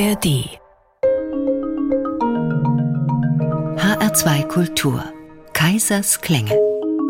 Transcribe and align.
ARD 0.00 0.58
HR2 3.76 4.46
Kultur 4.48 5.04
Kaisers 5.52 6.22
Klänge 6.22 6.58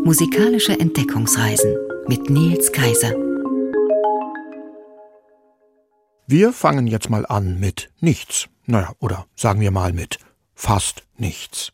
Musikalische 0.02 0.72
Entdeckungsreisen 0.72 1.76
mit 2.08 2.30
Nils 2.30 2.72
Kaiser 2.72 3.12
Wir 6.26 6.52
fangen 6.52 6.88
jetzt 6.88 7.10
mal 7.10 7.24
an 7.26 7.60
mit 7.60 7.92
nichts. 8.00 8.48
Naja, 8.66 8.92
oder 8.98 9.26
sagen 9.36 9.60
wir 9.60 9.70
mal 9.70 9.92
mit 9.92 10.18
fast 10.56 11.04
nichts. 11.16 11.72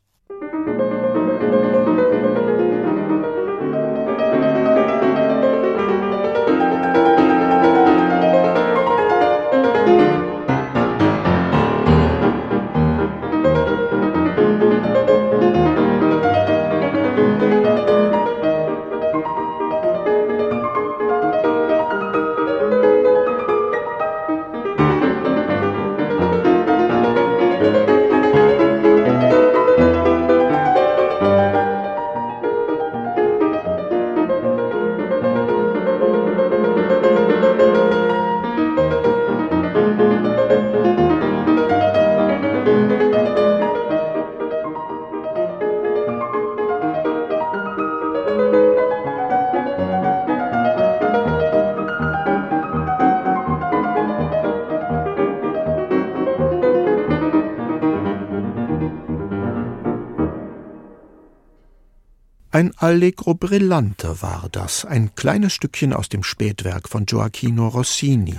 Allegro 62.87 63.35
brillante 63.35 64.23
war 64.23 64.49
das, 64.53 64.85
ein 64.85 65.13
kleines 65.17 65.53
Stückchen 65.53 65.93
aus 65.93 66.09
dem 66.09 66.23
Spätwerk 66.23 66.89
von 66.89 67.05
Gioacchino 67.05 67.67
Rossini. 67.67 68.37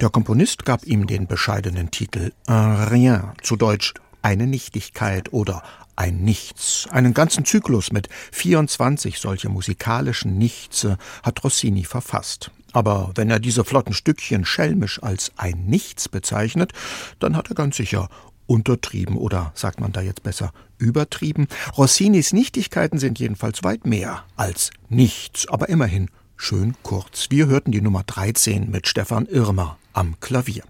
Der 0.00 0.08
Komponist 0.08 0.64
gab 0.64 0.86
ihm 0.86 1.08
den 1.08 1.26
bescheidenen 1.26 1.90
Titel 1.90 2.30
Un 2.48 2.76
Rien, 2.76 3.32
zu 3.42 3.56
Deutsch 3.56 3.94
eine 4.22 4.46
Nichtigkeit 4.46 5.32
oder 5.32 5.64
ein 5.96 6.18
Nichts. 6.18 6.86
Einen 6.92 7.12
ganzen 7.12 7.44
Zyklus 7.44 7.90
mit 7.90 8.08
24 8.30 9.18
solcher 9.18 9.48
musikalischen 9.48 10.38
Nichtse 10.38 10.96
hat 11.24 11.42
Rossini 11.42 11.82
verfasst. 11.82 12.52
Aber 12.70 13.10
wenn 13.16 13.30
er 13.30 13.40
diese 13.40 13.64
flotten 13.64 13.94
Stückchen 13.94 14.44
schelmisch 14.44 15.02
als 15.02 15.32
ein 15.36 15.66
Nichts 15.66 16.08
bezeichnet, 16.08 16.72
dann 17.18 17.36
hat 17.36 17.48
er 17.48 17.56
ganz 17.56 17.76
sicher 17.76 18.08
untertrieben 18.48 19.16
oder 19.16 19.52
sagt 19.54 19.80
man 19.80 19.92
da 19.92 20.00
jetzt 20.00 20.24
besser 20.24 20.52
übertrieben. 20.78 21.46
Rossinis 21.76 22.32
Nichtigkeiten 22.32 22.98
sind 22.98 23.20
jedenfalls 23.20 23.62
weit 23.62 23.86
mehr 23.86 24.24
als 24.34 24.70
nichts, 24.88 25.46
aber 25.48 25.68
immerhin 25.68 26.10
schön 26.36 26.74
kurz. 26.82 27.26
Wir 27.30 27.46
hörten 27.46 27.70
die 27.70 27.82
Nummer 27.82 28.02
13 28.04 28.70
mit 28.70 28.88
Stefan 28.88 29.26
Irmer 29.26 29.78
am 29.92 30.18
Klavier. 30.20 30.64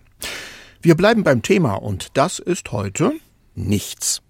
Wir 0.82 0.96
bleiben 0.96 1.22
beim 1.22 1.42
Thema 1.42 1.74
und 1.74 2.16
das 2.16 2.38
ist 2.38 2.72
heute 2.72 3.12
nichts. 3.54 4.22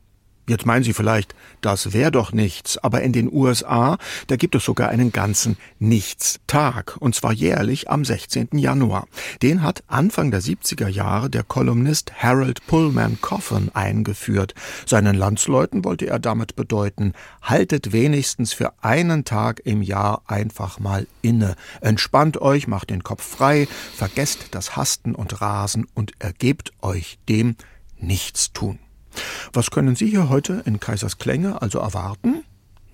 Jetzt 0.48 0.64
meinen 0.64 0.82
Sie 0.82 0.94
vielleicht, 0.94 1.34
das 1.60 1.92
wäre 1.92 2.10
doch 2.10 2.32
nichts, 2.32 2.78
aber 2.78 3.02
in 3.02 3.12
den 3.12 3.30
USA, 3.30 3.98
da 4.28 4.36
gibt 4.36 4.54
es 4.54 4.64
sogar 4.64 4.88
einen 4.88 5.12
ganzen 5.12 5.58
Nichtstag, 5.78 6.96
und 7.00 7.14
zwar 7.14 7.34
jährlich 7.34 7.90
am 7.90 8.02
16. 8.02 8.48
Januar. 8.52 9.08
Den 9.42 9.62
hat 9.62 9.84
Anfang 9.88 10.30
der 10.30 10.40
70er 10.40 10.88
Jahre 10.88 11.28
der 11.28 11.42
Kolumnist 11.42 12.22
Harold 12.22 12.66
Pullman 12.66 13.20
Coffin 13.20 13.70
eingeführt. 13.74 14.54
Seinen 14.86 15.16
Landsleuten 15.16 15.84
wollte 15.84 16.06
er 16.06 16.18
damit 16.18 16.56
bedeuten, 16.56 17.12
haltet 17.42 17.92
wenigstens 17.92 18.54
für 18.54 18.72
einen 18.82 19.24
Tag 19.24 19.60
im 19.64 19.82
Jahr 19.82 20.22
einfach 20.26 20.80
mal 20.80 21.06
inne. 21.20 21.56
Entspannt 21.82 22.40
euch, 22.40 22.66
macht 22.68 22.88
den 22.88 23.02
Kopf 23.02 23.22
frei, 23.22 23.68
vergesst 23.94 24.46
das 24.52 24.76
Hasten 24.76 25.14
und 25.14 25.42
Rasen 25.42 25.86
und 25.94 26.12
ergebt 26.18 26.72
euch 26.80 27.18
dem 27.28 27.56
Nichtstun. 27.98 28.78
Was 29.52 29.70
können 29.70 29.96
Sie 29.96 30.08
hier 30.08 30.28
heute 30.28 30.62
in 30.64 30.80
Kaisers 30.80 31.18
Klänge 31.18 31.62
also 31.62 31.78
erwarten? 31.78 32.44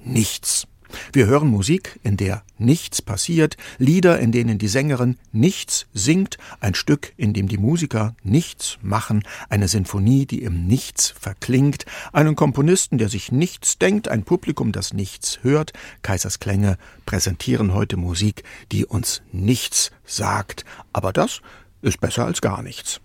Nichts. 0.05 0.67
Wir 1.13 1.27
hören 1.27 1.49
Musik, 1.49 1.99
in 2.03 2.17
der 2.17 2.43
nichts 2.59 3.03
passiert, 3.03 3.57
Lieder, 3.79 4.19
in 4.21 4.33
denen 4.33 4.59
die 4.59 4.69
Sängerin 4.69 5.19
nichts 5.33 5.87
singt, 5.93 6.39
ein 6.61 6.75
Stück, 6.75 7.13
in 7.17 7.33
dem 7.33 7.49
die 7.49 7.59
Musiker 7.59 8.15
nichts 8.23 8.79
machen, 8.83 9.23
eine 9.49 9.69
Sinfonie, 9.69 10.27
die 10.27 10.43
im 10.43 10.67
Nichts 10.67 11.11
verklingt, 11.19 11.85
einen 12.13 12.37
Komponisten, 12.37 12.99
der 12.99 13.09
sich 13.09 13.33
nichts 13.33 13.79
denkt, 13.79 14.09
ein 14.09 14.25
Publikum, 14.25 14.73
das 14.73 14.93
nichts 14.93 15.41
hört. 15.43 15.73
Kaisers 16.03 16.39
Klänge 16.39 16.79
präsentieren 17.07 17.75
heute 17.75 17.97
Musik, 17.97 18.45
die 18.73 18.85
uns 18.85 19.23
nichts 19.33 19.91
sagt, 20.05 20.65
aber 20.93 21.13
das 21.13 21.41
ist 21.83 22.01
besser 22.01 22.25
als 22.25 22.41
gar 22.41 22.63
nichts. 22.63 23.01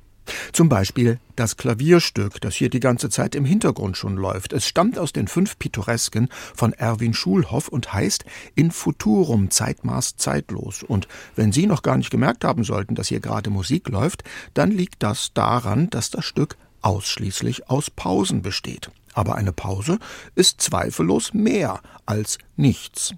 Zum 0.54 0.70
Beispiel 0.70 1.20
das 1.36 1.58
Klavierstück, 1.58 2.42
das 2.42 2.56
hier 2.56 2.70
die 2.70 2.80
ganze 2.80 3.10
Zeit 3.10 3.36
im 3.36 3.46
Hintergrund 3.46 3.98
schon 3.98 4.16
läuft. 4.16 4.54
Es 4.54 4.68
stammt 4.68 5.00
aus 5.00 5.14
den 5.14 5.28
fünf 5.28 5.58
Pittoresken 5.58 6.30
von 6.56 6.74
Erwin 6.74 7.14
Schulhoff 7.14 7.68
und 7.68 7.94
heißt 7.94 8.26
In 8.56 8.72
Futurum, 8.72 9.50
Zeitmaß 9.50 10.18
zeitlos. 10.18 10.84
Und 10.84 11.08
wenn 11.36 11.52
Sie 11.52 11.68
noch 11.68 11.82
gar 11.82 11.98
nicht 11.98 12.12
gemerkt 12.12 12.44
haben 12.44 12.64
sollten, 12.64 12.96
dass 12.96 13.08
hier 13.08 13.20
gerade 13.20 13.50
Musik 13.50 13.90
läuft, 13.90 14.24
dann 14.54 14.72
liegt 14.72 15.02
das 15.04 15.34
daran, 15.34 15.90
dass 15.90 16.10
das 16.10 16.26
Stück 16.26 16.58
ausschließlich 16.82 17.70
aus 17.70 17.90
Pausen 17.90 18.42
besteht. 18.42 18.90
Aber 19.14 19.36
eine 19.36 19.52
Pause 19.52 20.00
ist 20.36 20.62
zweifellos 20.62 21.34
mehr 21.34 21.82
als 22.06 22.38
nichts. 22.56 23.14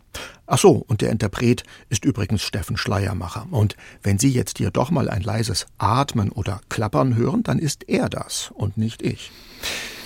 Ach 0.47 0.57
so, 0.57 0.84
und 0.88 1.02
der 1.02 1.12
Interpret 1.12 1.63
ist 1.90 2.06
übrigens 2.06 2.44
Steffen 2.44 2.78
Schleiermacher. 2.78 3.47
Und 3.52 3.75
wenn 4.03 4.19
Sie 4.19 4.30
jetzt 4.30 4.57
hier 4.57 4.72
doch 4.72 4.91
mal 4.91 5.09
ein 5.09 5.22
leises 5.22 5.66
Atmen 5.78 6.31
oder 6.31 6.62
Klappern 6.69 7.16
hören, 7.16 7.44
dann 7.44 7.59
ist 7.59 7.88
er 7.88 8.09
das 8.09 8.51
und 8.53 8.78
nicht 8.78 9.01
ich. 9.01 9.31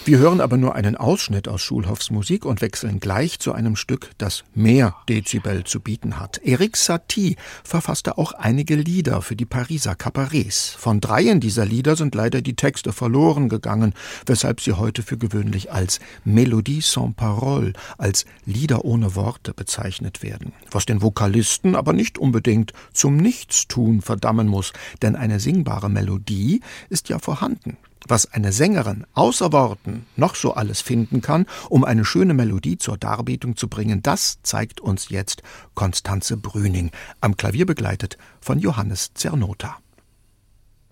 Wir 0.08 0.20
hören 0.20 0.40
aber 0.40 0.58
nur 0.58 0.76
einen 0.76 0.96
Ausschnitt 0.96 1.48
aus 1.48 1.64
Schulhoffs 1.64 2.12
Musik 2.12 2.46
und 2.46 2.62
wechseln 2.62 3.00
gleich 3.00 3.40
zu 3.40 3.54
einem 3.54 3.76
Stück, 3.76 4.12
das 4.20 4.44
mehr 4.54 4.96
Dezibel 5.10 5.64
zu 5.64 5.80
bieten 5.80 6.20
hat. 6.20 6.40
Eric 6.44 6.78
Satie 6.78 7.38
verfasste 7.64 8.20
auch 8.20 8.34
einige 8.34 8.76
Lieder 8.76 9.24
für 9.24 9.36
die 9.36 9.46
Pariser 9.48 9.96
Cabarets. 9.96 10.70
Von 10.78 11.02
dreien 11.02 11.40
dieser 11.40 11.66
Lieder 11.66 11.96
sind 11.96 12.14
leider 12.14 12.44
die 12.44 12.56
Texte 12.56 12.94
verloren 12.94 13.50
gegangen, 13.50 13.96
weshalb 14.28 14.62
sie 14.62 14.74
heute 14.74 15.02
für 15.02 15.18
gewöhnlich 15.18 15.72
als 15.72 16.00
Melodie 16.24 16.82
sans 16.82 17.16
parole, 17.16 17.74
als 17.98 18.26
Lieder 18.46 18.86
ohne 18.86 19.16
Worte 19.16 19.56
bezeichnet 19.56 20.22
werden. 20.22 20.54
Was 20.70 20.86
den 20.86 21.02
Vokalisten 21.02 21.76
aber 21.76 21.94
nicht 21.94 22.20
unbedingt 22.20 22.74
zum 22.94 23.18
Nichtstun 23.18 24.04
verdammen 24.04 24.46
muss, 24.46 24.72
denn 25.02 25.16
eine 25.16 25.40
singbare 25.40 25.90
Melodie 25.90 26.62
ist 26.90 27.10
ja 27.10 27.18
vorhanden 27.18 27.78
was 28.08 28.32
eine 28.32 28.52
Sängerin 28.52 29.06
außer 29.14 29.52
Worten 29.52 30.06
noch 30.16 30.36
so 30.36 30.54
alles 30.54 30.82
finden 30.82 31.22
kann, 31.22 31.46
um 31.70 31.84
eine 31.84 32.06
schöne 32.06 32.34
Melodie 32.34 32.78
zur 32.78 32.98
Darbietung 32.98 33.56
zu 33.56 33.68
bringen, 33.68 34.04
das 34.04 34.38
zeigt 34.44 34.80
uns 34.80 35.10
jetzt 35.10 35.42
Konstanze 35.74 36.38
Brüning, 36.38 36.92
am 37.20 37.36
Klavier 37.36 37.66
begleitet 37.66 38.18
von 38.42 38.60
Johannes 38.60 39.12
Zernota. 39.16 39.78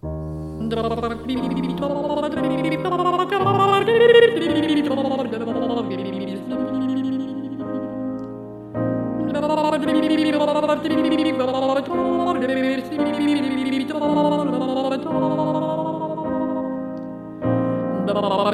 Musik 0.01 0.43
Oh, 18.15 18.53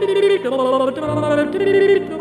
Thank 0.00 0.10
you. 2.10 2.17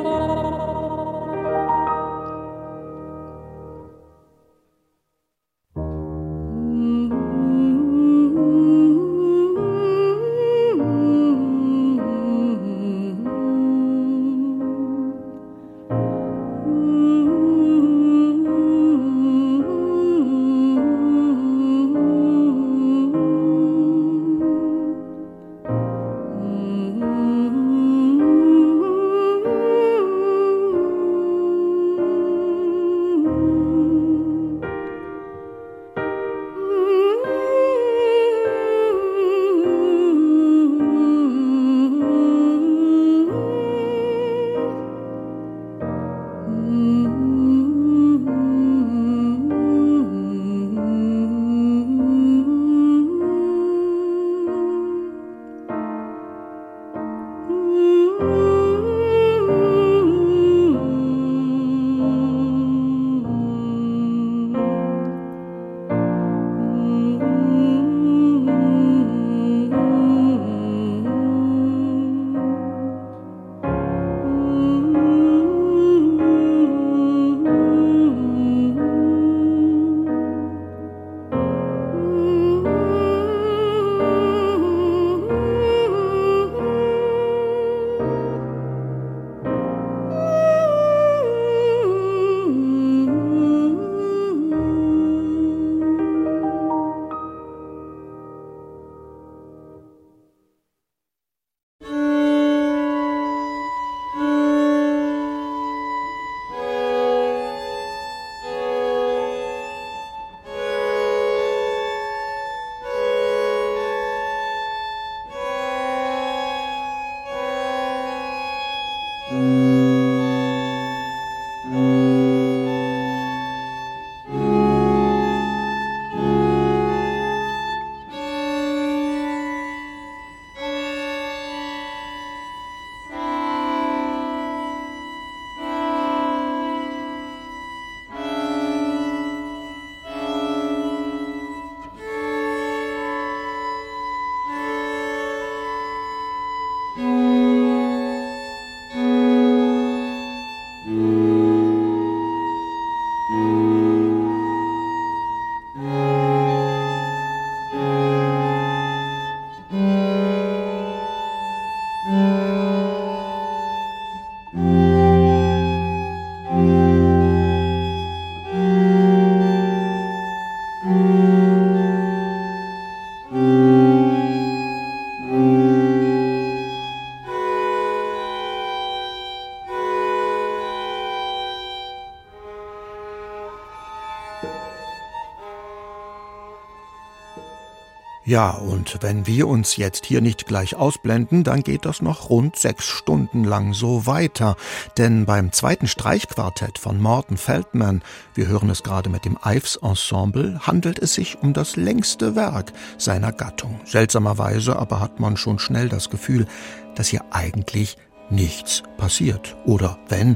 Ja, 188.28 188.50
und 188.50 188.98
wenn 189.00 189.26
wir 189.26 189.48
uns 189.48 189.78
jetzt 189.78 190.06
hier 190.06 190.20
nicht 190.20 190.48
gleich 190.48 190.76
ausblenden, 190.76 191.46
dann 191.46 191.64
geht 191.64 191.86
das 191.86 192.02
noch 192.02 192.30
rund 192.30 192.58
sechs 192.58 192.86
Stunden 192.86 193.46
lang 193.46 193.74
so 193.74 194.06
weiter. 194.06 194.58
Denn 194.98 195.26
beim 195.26 195.54
zweiten 195.54 195.88
Streichquartett 195.88 196.78
von 196.78 197.00
Morton 197.00 197.38
Feldman, 197.38 198.02
wir 198.34 198.48
hören 198.48 198.70
es 198.70 198.84
gerade 198.84 199.10
mit 199.10 199.24
dem 199.24 199.38
Ives 199.46 199.78
Ensemble, 199.78 200.60
handelt 200.60 201.00
es 201.00 201.14
sich 201.14 201.42
um 201.42 201.54
das 201.54 201.78
längste 201.78 202.36
Werk 202.36 202.74
seiner 202.98 203.32
Gattung. 203.32 203.80
Seltsamerweise 203.86 204.76
aber 204.76 205.00
hat 205.00 205.22
man 205.22 205.38
schon 205.38 205.58
schnell 205.58 205.88
das 205.88 206.10
Gefühl, 206.10 206.48
dass 206.96 207.08
hier 207.08 207.24
eigentlich 207.32 207.96
nichts 208.30 208.84
passiert. 208.98 209.56
Oder 209.66 210.00
wenn, 210.10 210.36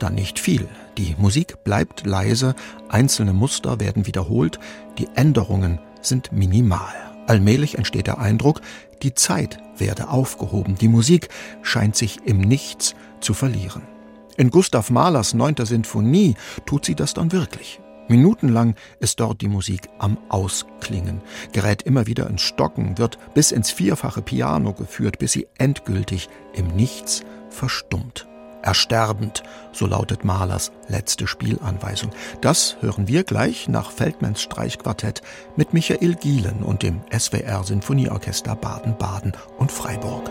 dann 0.00 0.16
nicht 0.16 0.40
viel. 0.40 0.66
Die 0.96 1.14
Musik 1.16 1.62
bleibt 1.62 2.04
leise, 2.04 2.56
einzelne 2.88 3.32
Muster 3.32 3.78
werden 3.78 4.06
wiederholt, 4.06 4.58
die 4.98 5.06
Änderungen 5.14 5.78
sind 6.00 6.32
minimal. 6.32 7.07
Allmählich 7.28 7.76
entsteht 7.76 8.06
der 8.06 8.18
Eindruck, 8.18 8.62
die 9.02 9.12
Zeit 9.12 9.58
werde 9.76 10.08
aufgehoben, 10.08 10.76
die 10.76 10.88
Musik 10.88 11.28
scheint 11.60 11.94
sich 11.94 12.20
im 12.24 12.40
Nichts 12.40 12.94
zu 13.20 13.34
verlieren. 13.34 13.82
In 14.38 14.50
Gustav 14.50 14.88
Mahlers 14.88 15.34
neunter 15.34 15.66
Sinfonie 15.66 16.36
tut 16.64 16.86
sie 16.86 16.94
das 16.94 17.12
dann 17.12 17.30
wirklich. 17.30 17.80
Minutenlang 18.08 18.76
ist 19.00 19.20
dort 19.20 19.42
die 19.42 19.48
Musik 19.48 19.90
am 19.98 20.16
Ausklingen, 20.30 21.20
gerät 21.52 21.82
immer 21.82 22.06
wieder 22.06 22.30
ins 22.30 22.40
Stocken, 22.40 22.96
wird 22.96 23.18
bis 23.34 23.52
ins 23.52 23.70
vierfache 23.70 24.22
Piano 24.22 24.72
geführt, 24.72 25.18
bis 25.18 25.32
sie 25.32 25.48
endgültig 25.58 26.30
im 26.54 26.68
Nichts 26.68 27.24
verstummt 27.50 28.27
ersterbend, 28.62 29.42
so 29.72 29.86
lautet 29.86 30.24
Mahlers 30.24 30.72
letzte 30.88 31.26
Spielanweisung. 31.26 32.10
Das 32.40 32.76
hören 32.80 33.08
wir 33.08 33.24
gleich 33.24 33.68
nach 33.68 33.90
Feldmans 33.90 34.42
Streichquartett 34.42 35.22
mit 35.56 35.74
Michael 35.74 36.14
Gielen 36.14 36.62
und 36.62 36.82
dem 36.82 37.00
SWR 37.16 37.64
Sinfonieorchester 37.64 38.56
Baden-Baden 38.56 39.32
und 39.58 39.72
Freiburg. 39.72 40.30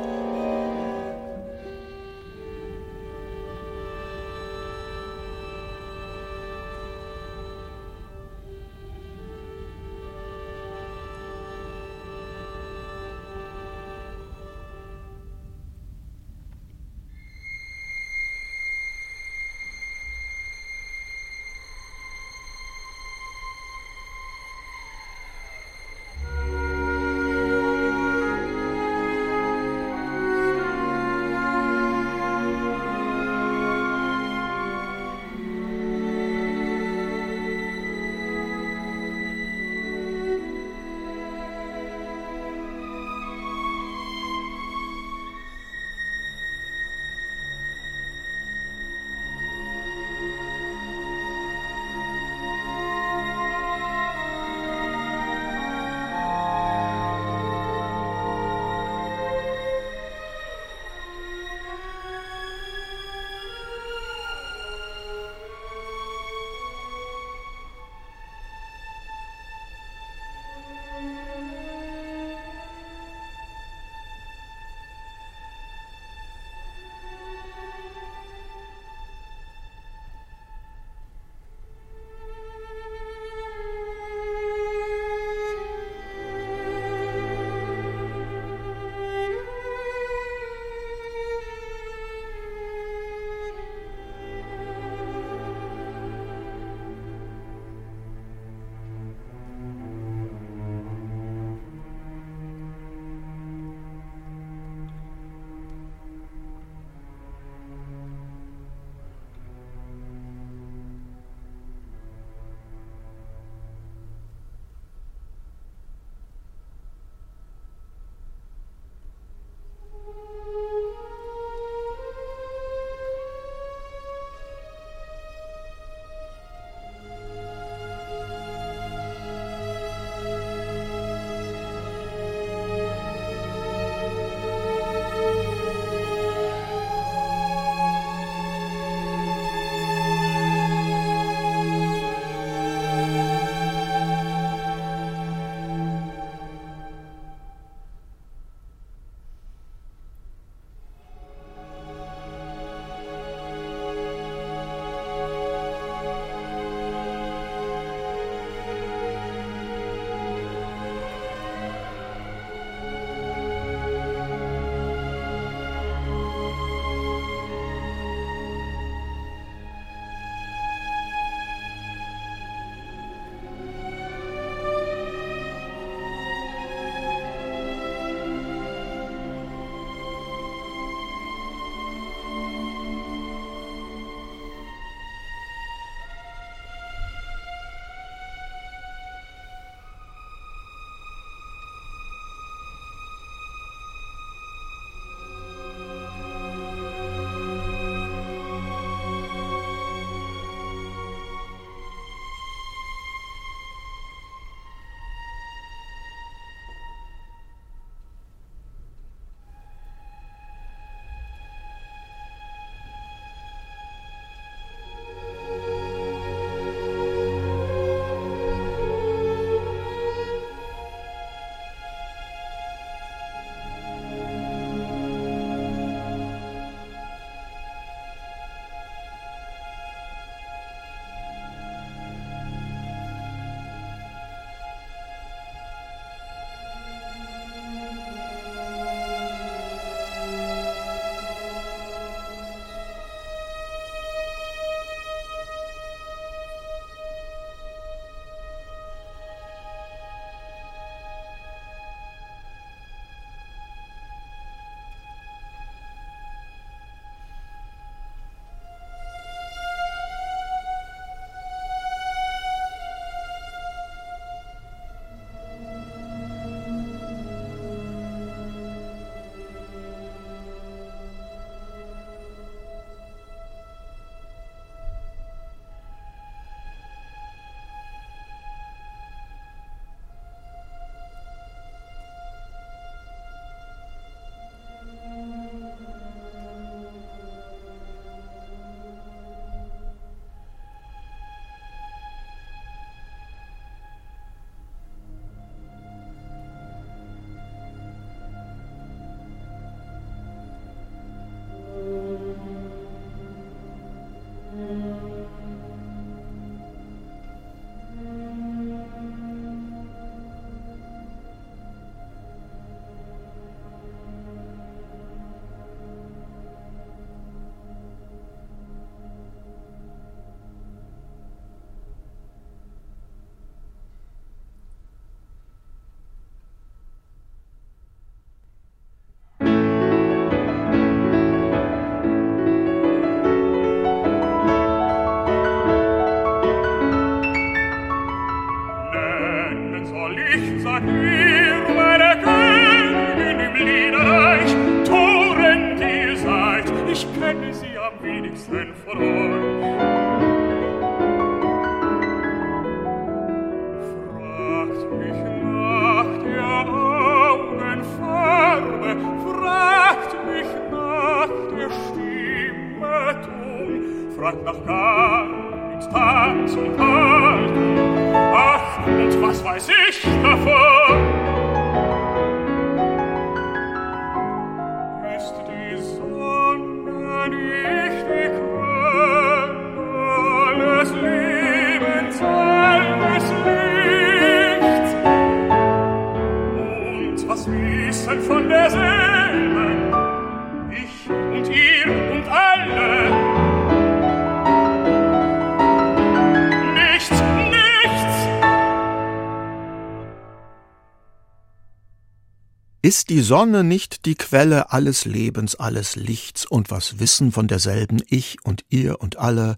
Ist 402.88 403.10
die 403.10 403.20
Sonne 403.20 403.66
nicht 403.66 404.06
die 404.06 404.16
Quelle 404.16 404.72
alles 404.72 405.04
Lebens, 405.04 405.56
alles 405.56 405.98
Lichts, 405.98 406.46
und 406.46 406.72
was 406.72 407.00
wissen 407.00 407.34
von 407.34 407.50
derselben 407.50 408.02
ich 408.08 408.38
und 408.46 408.64
ihr 408.70 409.02
und 409.02 409.18
alle? 409.18 409.58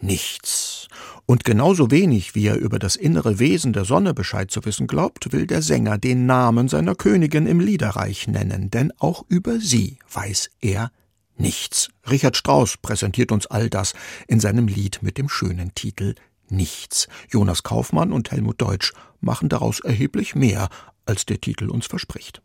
Nichts. 0.00 0.88
Und 1.26 1.44
genauso 1.44 1.90
wenig, 1.90 2.34
wie 2.34 2.46
er 2.46 2.56
über 2.56 2.78
das 2.78 2.96
innere 2.96 3.38
Wesen 3.38 3.74
der 3.74 3.84
Sonne 3.84 4.14
Bescheid 4.14 4.50
zu 4.50 4.64
wissen 4.64 4.86
glaubt, 4.86 5.32
will 5.32 5.46
der 5.46 5.60
Sänger 5.60 5.98
den 5.98 6.24
Namen 6.24 6.68
seiner 6.68 6.94
Königin 6.94 7.46
im 7.46 7.60
Liederreich 7.60 8.26
nennen, 8.26 8.70
denn 8.70 8.90
auch 8.98 9.26
über 9.28 9.60
sie 9.60 9.98
weiß 10.10 10.48
er 10.62 10.90
nichts. 11.36 11.90
Richard 12.10 12.38
Strauss 12.38 12.78
präsentiert 12.78 13.32
uns 13.32 13.46
all 13.46 13.68
das 13.68 13.92
in 14.28 14.40
seinem 14.40 14.66
Lied 14.66 15.02
mit 15.02 15.18
dem 15.18 15.28
schönen 15.28 15.74
Titel 15.74 16.14
Nichts. 16.48 17.06
Jonas 17.28 17.64
Kaufmann 17.64 18.14
und 18.14 18.30
Helmut 18.30 18.62
Deutsch 18.62 18.94
machen 19.20 19.50
daraus 19.50 19.80
erheblich 19.80 20.34
mehr, 20.34 20.70
als 21.04 21.26
der 21.26 21.38
Titel 21.38 21.68
uns 21.68 21.84
verspricht. 21.84 22.40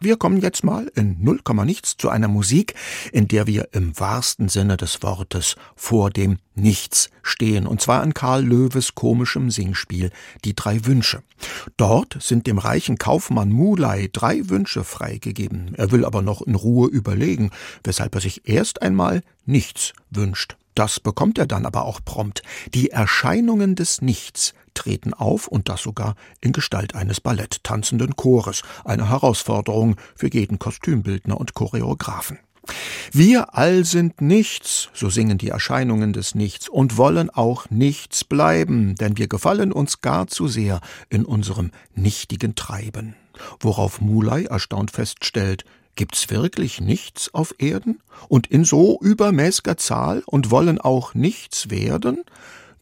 Wir 0.00 0.16
kommen 0.16 0.38
jetzt 0.38 0.64
mal 0.64 0.90
in 0.94 1.16
null 1.20 1.40
nichts 1.64 1.96
zu 1.96 2.08
einer 2.08 2.28
Musik, 2.28 2.74
in 3.12 3.28
der 3.28 3.46
wir 3.46 3.68
im 3.72 3.98
wahrsten 3.98 4.48
Sinne 4.48 4.76
des 4.76 5.02
Wortes 5.02 5.56
vor 5.76 6.10
dem 6.10 6.38
Nichts 6.54 7.10
stehen, 7.22 7.66
und 7.66 7.80
zwar 7.80 8.02
in 8.02 8.14
Karl 8.14 8.44
Löwes 8.44 8.94
komischem 8.94 9.50
Singspiel 9.50 10.10
Die 10.44 10.56
drei 10.56 10.84
Wünsche. 10.86 11.22
Dort 11.76 12.16
sind 12.20 12.46
dem 12.46 12.58
reichen 12.58 12.98
Kaufmann 12.98 13.50
Muley 13.50 14.10
drei 14.12 14.48
Wünsche 14.48 14.82
freigegeben. 14.82 15.74
Er 15.76 15.92
will 15.92 16.04
aber 16.04 16.20
noch 16.22 16.42
in 16.42 16.56
Ruhe 16.56 16.88
überlegen, 16.88 17.50
weshalb 17.84 18.14
er 18.14 18.20
sich 18.20 18.48
erst 18.48 18.82
einmal 18.82 19.22
nichts 19.46 19.92
wünscht. 20.10 20.56
Das 20.78 21.00
bekommt 21.00 21.38
er 21.38 21.46
dann 21.46 21.66
aber 21.66 21.86
auch 21.86 21.98
prompt. 22.04 22.44
Die 22.72 22.90
Erscheinungen 22.90 23.74
des 23.74 24.00
Nichts 24.00 24.54
treten 24.74 25.12
auf 25.12 25.48
und 25.48 25.68
das 25.68 25.82
sogar 25.82 26.14
in 26.40 26.52
Gestalt 26.52 26.94
eines 26.94 27.20
balletttanzenden 27.20 28.14
Chores, 28.14 28.62
eine 28.84 29.08
Herausforderung 29.08 29.96
für 30.14 30.32
jeden 30.32 30.60
Kostümbildner 30.60 31.36
und 31.36 31.54
Choreografen. 31.54 32.38
Wir 33.10 33.56
all 33.56 33.84
sind 33.84 34.20
nichts, 34.20 34.90
so 34.94 35.10
singen 35.10 35.36
die 35.36 35.48
Erscheinungen 35.48 36.12
des 36.12 36.36
Nichts, 36.36 36.68
und 36.68 36.96
wollen 36.96 37.28
auch 37.28 37.68
nichts 37.70 38.22
bleiben, 38.22 38.94
denn 38.94 39.18
wir 39.18 39.26
gefallen 39.26 39.72
uns 39.72 40.00
gar 40.00 40.28
zu 40.28 40.46
sehr 40.46 40.80
in 41.10 41.24
unserem 41.24 41.72
nichtigen 41.96 42.54
Treiben. 42.54 43.16
Worauf 43.58 44.00
Muley 44.00 44.44
erstaunt 44.44 44.92
feststellt, 44.92 45.64
Gibt's 45.94 46.30
wirklich 46.30 46.80
nichts 46.80 47.32
auf 47.34 47.54
Erden 47.58 48.00
und 48.28 48.46
in 48.46 48.64
so 48.64 48.98
übermäßiger 49.00 49.76
Zahl 49.76 50.22
und 50.26 50.50
wollen 50.50 50.80
auch 50.80 51.14
nichts 51.14 51.70
werden? 51.70 52.24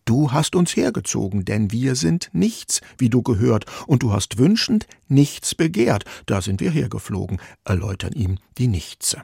Du 0.04 0.30
hast 0.30 0.54
uns 0.54 0.76
hergezogen, 0.76 1.44
denn 1.44 1.72
wir 1.72 1.96
sind 1.96 2.30
nichts, 2.32 2.80
wie 2.96 3.10
du 3.10 3.22
gehört, 3.22 3.66
und 3.88 4.04
du 4.04 4.12
hast 4.12 4.38
wünschend 4.38 4.86
nichts 5.08 5.54
begehrt, 5.56 6.04
da 6.26 6.40
sind 6.40 6.60
wir 6.60 6.70
hergeflogen, 6.70 7.40
erläutern 7.64 8.12
ihm 8.12 8.38
die 8.56 8.68
Nichtse. 8.68 9.22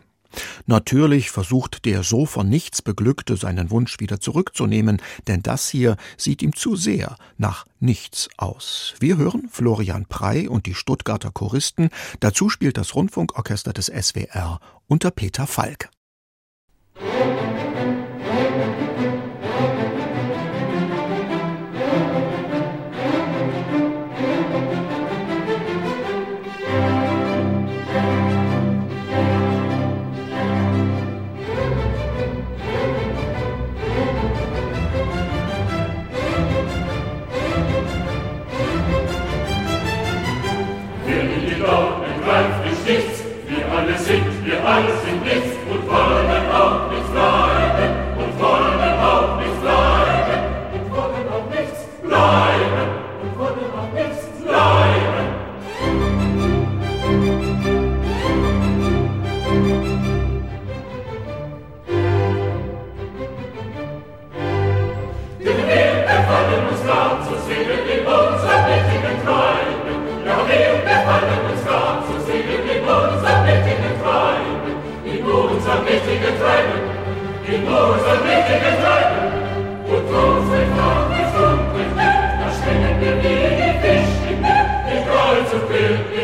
Natürlich 0.67 1.31
versucht 1.31 1.85
der 1.85 2.03
so 2.03 2.27
von 2.27 2.49
nichts 2.49 2.83
Beglückte 2.83 3.37
seinen 3.37 3.71
Wunsch 3.71 4.01
wieder 4.01 4.21
zurückzunehmen, 4.21 5.01
denn 5.27 5.43
das 5.43 5.69
hier 5.69 5.97
sieht 6.17 6.43
ihm 6.43 6.55
zu 6.55 6.77
sehr 6.77 7.17
nach 7.39 7.67
nichts 7.81 8.29
aus. 8.37 8.95
Wir 9.01 9.17
hören 9.17 9.49
Florian 9.51 10.07
Prey 10.07 10.49
und 10.49 10.67
die 10.67 10.75
Stuttgarter 10.75 11.31
Choristen, 11.31 11.91
dazu 12.21 12.49
spielt 12.49 12.77
das 12.77 12.95
Rundfunkorchester 12.95 13.73
des 13.73 13.87
SWR 13.87 14.61
unter 14.87 15.11
Peter 15.11 15.47
Falk. 15.47 15.91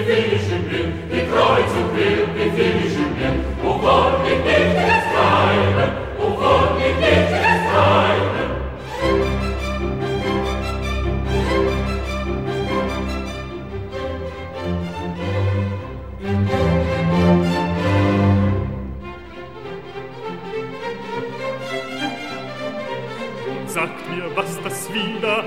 Finishin' 0.09 0.69
Bill, 0.71 0.93
the 1.11 1.27
Kreuz 1.27 1.71
und 1.77 1.95
Bill, 1.95 2.27
the 2.35 2.51
Finishin' 2.57 3.15
Bill, 3.17 3.45
oh 3.63 3.79
Gott, 3.79 4.27
ich 4.27 4.43
bin 4.43 4.78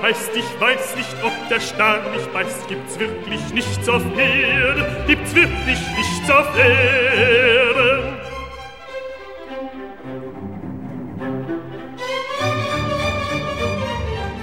heißt, 0.02 0.32
ich 0.34 0.60
weiß 0.60 0.96
nicht, 0.96 1.14
ob 1.22 1.32
der 1.48 1.60
Stern 1.60 2.10
mich 2.12 2.26
beißt. 2.28 2.68
Gibt's 2.68 2.98
wirklich 2.98 3.54
nichts 3.54 3.88
auf 3.88 4.02
Erden, 4.18 4.84
gibt's 5.06 5.34
wirklich 5.34 5.78
nichts 5.96 6.30
auf 6.30 6.58
Erden. 6.58 8.18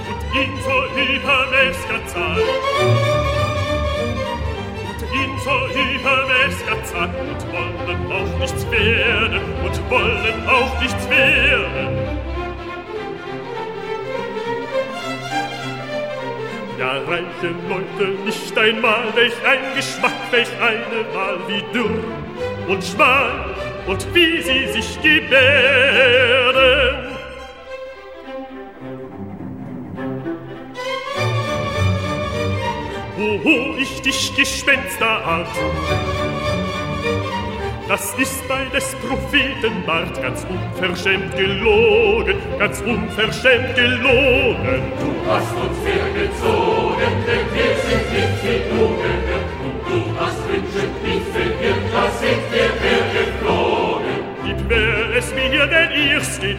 Und 0.08 0.22
ihn 0.34 0.54
zur 0.64 0.84
übermäßiger 0.96 2.06
Zahl, 2.06 2.42
und 4.88 5.02
ihn 5.12 5.38
zur 5.44 5.62
übermäßiger 5.68 6.84
Zahl, 6.84 7.10
und 7.30 7.42
wollen 7.52 8.12
auch 8.12 8.38
nichts 8.38 8.70
werden, 8.70 9.40
und 9.62 9.90
wollen 9.90 10.48
auch 10.48 10.80
nichts 10.80 11.10
werden. 11.10 11.39
reichen 17.40 17.68
Leute 17.68 18.10
nicht 18.24 18.58
einmal 18.58 19.04
welch 19.14 19.34
ein 19.46 19.74
Geschmack, 19.74 20.12
welch 20.30 20.48
eine 20.60 21.14
Wahl, 21.14 21.38
wie 21.48 21.62
dürr 21.72 22.04
und 22.68 22.84
schmal 22.84 23.54
und 23.86 24.14
wie 24.14 24.40
sie 24.42 24.66
sich 24.72 25.00
gebärden. 25.02 25.40
Hoho, 33.16 33.76
ich 33.78 34.00
dich 34.00 34.34
Gespensterart, 34.34 35.46
das 37.86 38.14
ist 38.14 38.46
bei 38.48 38.64
des 38.72 38.94
Propheten 39.06 39.84
Bart 39.84 40.22
ganz 40.22 40.46
unverschämt 40.48 41.36
gelogen, 41.36 42.36
ganz 42.58 42.80
unverschämt 42.80 43.74
gelogen. 43.74 44.92
Du 45.00 45.30
hast 45.30 45.54
uns 45.56 45.78
hergezogen. 45.84 46.89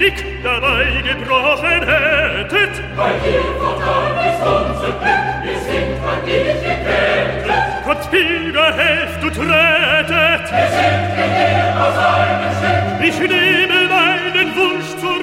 Genick 0.01 0.43
dabei 0.43 0.85
gebrochen 1.03 1.81
hättet. 1.85 2.81
Weil 2.95 3.13
ihr 3.25 3.43
vertan 3.59 4.13
ist 4.29 4.41
unser 4.41 4.93
Glück, 4.99 5.25
ihr 5.45 5.59
sind 5.59 5.99
an 6.03 6.25
dich 6.25 6.53
gekettet. 6.63 7.51
Gott 7.85 8.09
Pilger, 8.09 8.73
helft 8.73 9.23
und. 9.23 10.51
Wir 10.51 10.67
sind 10.77 11.03
in 11.17 11.31
dir 11.37 11.69
aus 11.81 11.97
einem 11.97 12.51
Stück. 12.57 13.07
Ich 13.07 13.19
nehme 13.19 13.79
meinen 13.89 14.55
Wunsch 14.55 14.89
zurück. 14.99 15.20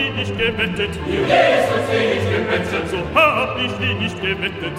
Ich 0.00 0.14
nicht 0.16 0.38
gewettet. 0.38 0.98
Jesus 1.06 1.86
nicht 1.90 2.30
gebettet. 2.30 2.90
So 2.90 2.98
hab 3.14 3.58
ich 3.58 3.72
die 3.72 3.94
nicht 3.94 4.20
gewettet. 4.20 4.72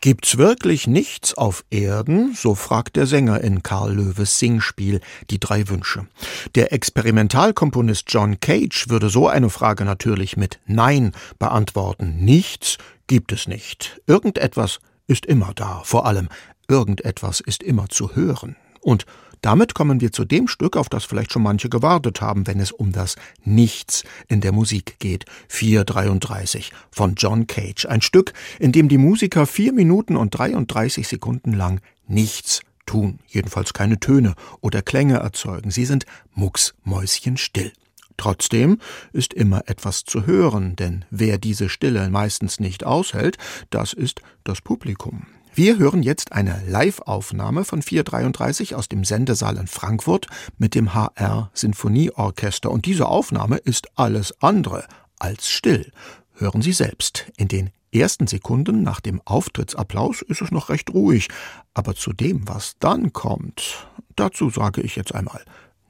Gibt's 0.00 0.38
wirklich 0.38 0.86
nichts 0.86 1.34
auf 1.34 1.64
Erden? 1.70 2.32
So 2.32 2.54
fragt 2.54 2.94
der 2.94 3.06
Sänger 3.06 3.40
in 3.40 3.64
Karl 3.64 3.94
Löwes 3.94 4.38
Singspiel 4.38 5.00
Die 5.28 5.40
drei 5.40 5.68
Wünsche. 5.68 6.06
Der 6.54 6.72
Experimentalkomponist 6.72 8.04
John 8.06 8.38
Cage 8.38 8.88
würde 8.88 9.10
so 9.10 9.26
eine 9.26 9.50
Frage 9.50 9.84
natürlich 9.84 10.36
mit 10.36 10.60
Nein 10.66 11.12
beantworten. 11.40 12.24
Nichts 12.24 12.78
gibt 13.08 13.32
es 13.32 13.48
nicht. 13.48 14.00
Irgendetwas 14.06 14.78
ist 15.08 15.26
immer 15.26 15.52
da. 15.54 15.82
Vor 15.84 16.06
allem 16.06 16.28
irgendetwas 16.68 17.40
ist 17.40 17.64
immer 17.64 17.88
zu 17.88 18.14
hören. 18.14 18.54
Und 18.88 19.04
damit 19.42 19.74
kommen 19.74 20.00
wir 20.00 20.12
zu 20.12 20.24
dem 20.24 20.48
Stück, 20.48 20.74
auf 20.74 20.88
das 20.88 21.04
vielleicht 21.04 21.30
schon 21.30 21.42
manche 21.42 21.68
gewartet 21.68 22.22
haben, 22.22 22.46
wenn 22.46 22.58
es 22.58 22.72
um 22.72 22.90
das 22.90 23.16
Nichts 23.44 24.02
in 24.28 24.40
der 24.40 24.52
Musik 24.52 24.98
geht. 24.98 25.26
433 25.48 26.72
von 26.90 27.14
John 27.14 27.46
Cage. 27.46 27.84
Ein 27.84 28.00
Stück, 28.00 28.32
in 28.58 28.72
dem 28.72 28.88
die 28.88 28.96
Musiker 28.96 29.46
vier 29.46 29.74
Minuten 29.74 30.16
und 30.16 30.30
33 30.30 31.06
Sekunden 31.06 31.52
lang 31.52 31.82
nichts 32.06 32.62
tun. 32.86 33.18
Jedenfalls 33.26 33.74
keine 33.74 34.00
Töne 34.00 34.34
oder 34.62 34.80
Klänge 34.80 35.18
erzeugen. 35.18 35.70
Sie 35.70 35.84
sind 35.84 36.06
mucksmäuschenstill. 36.32 37.74
Trotzdem 38.16 38.78
ist 39.12 39.34
immer 39.34 39.64
etwas 39.66 40.04
zu 40.04 40.26
hören, 40.26 40.76
denn 40.76 41.04
wer 41.10 41.36
diese 41.36 41.68
Stille 41.68 42.08
meistens 42.08 42.58
nicht 42.58 42.86
aushält, 42.86 43.36
das 43.68 43.92
ist 43.92 44.22
das 44.44 44.62
Publikum. 44.62 45.26
Wir 45.58 45.76
hören 45.76 46.04
jetzt 46.04 46.30
eine 46.30 46.62
Live-Aufnahme 46.68 47.64
von 47.64 47.82
433 47.82 48.76
aus 48.76 48.88
dem 48.88 49.02
Sendesaal 49.02 49.56
in 49.56 49.66
Frankfurt 49.66 50.28
mit 50.56 50.76
dem 50.76 50.94
HR 50.94 51.50
Sinfonieorchester. 51.52 52.70
Und 52.70 52.86
diese 52.86 53.08
Aufnahme 53.08 53.56
ist 53.56 53.88
alles 53.96 54.40
andere 54.40 54.86
als 55.18 55.50
still. 55.50 55.90
Hören 56.34 56.62
Sie 56.62 56.70
selbst. 56.70 57.26
In 57.36 57.48
den 57.48 57.70
ersten 57.90 58.28
Sekunden 58.28 58.84
nach 58.84 59.00
dem 59.00 59.20
Auftrittsapplaus 59.24 60.22
ist 60.22 60.42
es 60.42 60.52
noch 60.52 60.68
recht 60.68 60.90
ruhig. 60.94 61.26
Aber 61.74 61.96
zu 61.96 62.12
dem, 62.12 62.46
was 62.46 62.76
dann 62.78 63.12
kommt, 63.12 63.88
dazu 64.14 64.50
sage 64.50 64.80
ich 64.80 64.94
jetzt 64.94 65.12
einmal 65.12 65.44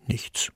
nichts. 0.06 0.50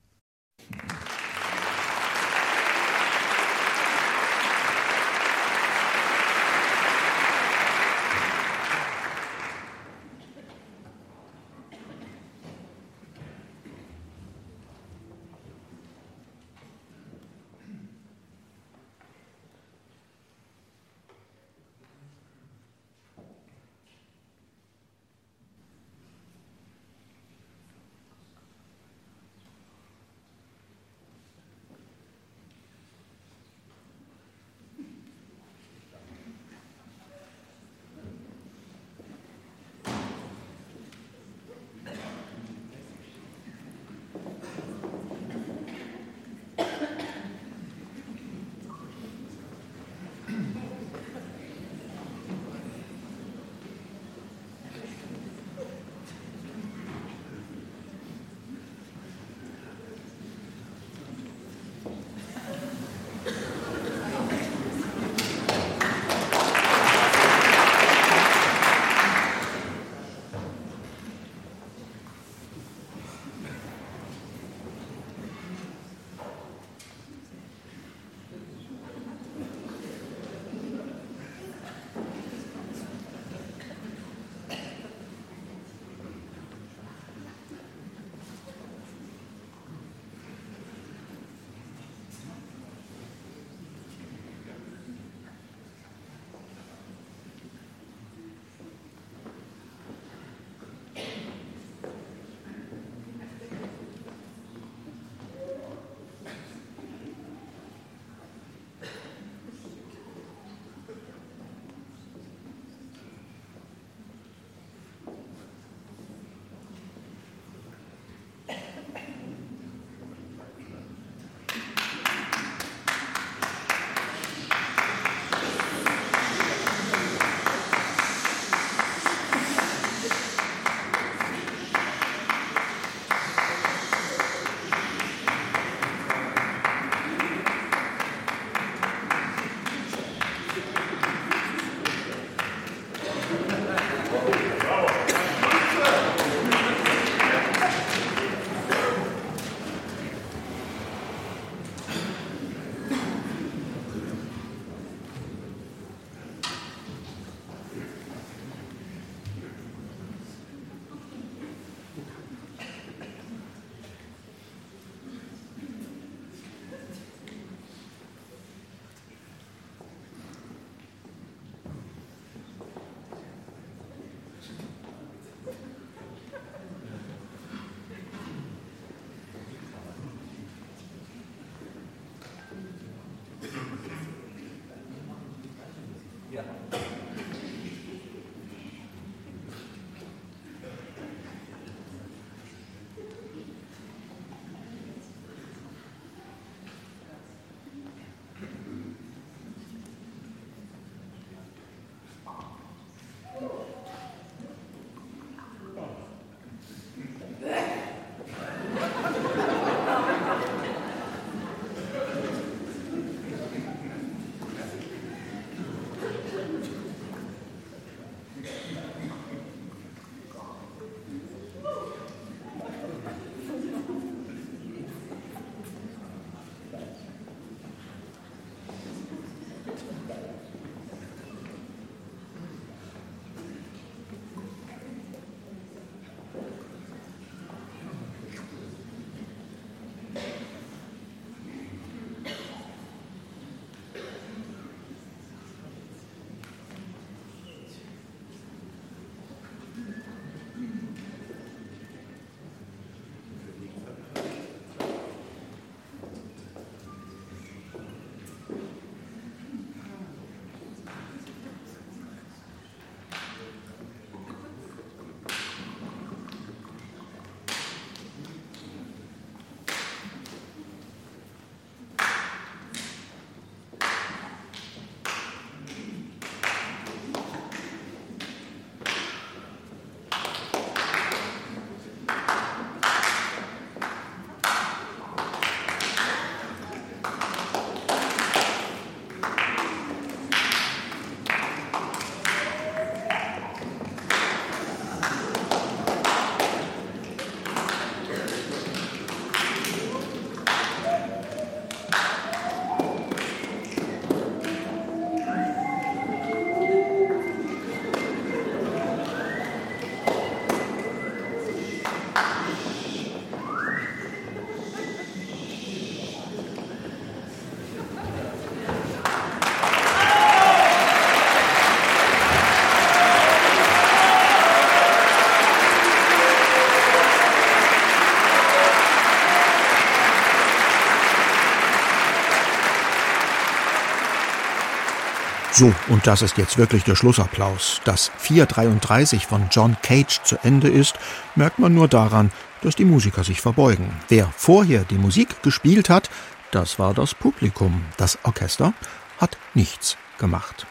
So, 335.55 335.71
und 335.89 336.07
das 336.07 336.23
ist 336.23 336.39
jetzt 336.39 336.57
wirklich 336.57 336.83
der 336.83 336.95
Schlussapplaus. 336.95 337.79
Dass 337.83 338.09
4.33 338.19 339.27
von 339.27 339.49
John 339.51 339.77
Cage 339.83 340.19
zu 340.23 340.35
Ende 340.41 340.67
ist, 340.67 340.95
merkt 341.35 341.59
man 341.59 341.75
nur 341.75 341.87
daran, 341.87 342.31
dass 342.63 342.75
die 342.75 342.85
Musiker 342.85 343.23
sich 343.23 343.39
verbeugen. 343.39 343.93
Wer 344.09 344.33
vorher 344.35 344.83
die 344.83 344.97
Musik 344.97 345.43
gespielt 345.43 345.89
hat, 345.91 346.09
das 346.49 346.79
war 346.79 346.95
das 346.95 347.13
Publikum. 347.13 347.85
Das 347.97 348.17
Orchester 348.23 348.73
hat 349.19 349.37
nichts 349.53 349.95
gemacht. 350.17 350.65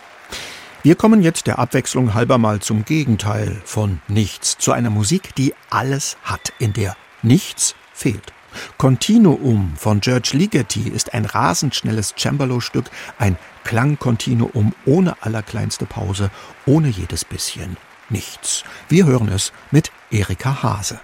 Wir 0.82 0.96
kommen 0.96 1.22
jetzt 1.22 1.46
der 1.46 1.60
Abwechslung 1.60 2.12
halber 2.12 2.38
mal 2.38 2.58
zum 2.58 2.84
Gegenteil 2.84 3.62
von 3.64 4.02
nichts, 4.08 4.58
zu 4.58 4.72
einer 4.72 4.90
Musik, 4.90 5.32
die 5.36 5.54
alles 5.70 6.16
hat, 6.24 6.52
in 6.58 6.72
der 6.72 6.96
nichts 7.22 7.76
fehlt. 7.92 8.32
Continuum 8.78 9.74
von 9.76 10.00
George 10.00 10.30
Ligeti 10.32 10.88
ist 10.88 11.14
ein 11.14 11.24
rasend 11.24 11.74
schnelles 11.74 12.14
Cembalo-Stück, 12.16 12.90
ein 13.18 13.36
Klangkontinuum 13.64 14.74
ohne 14.84 15.14
allerkleinste 15.22 15.86
Pause, 15.86 16.30
ohne 16.66 16.88
jedes 16.88 17.24
bisschen 17.24 17.76
nichts. 18.08 18.64
Wir 18.88 19.06
hören 19.06 19.28
es 19.28 19.52
mit 19.70 19.90
Erika 20.10 20.62
Hase. 20.62 21.00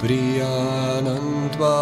प्रियां 0.00 1.12
त्वा 1.56 1.74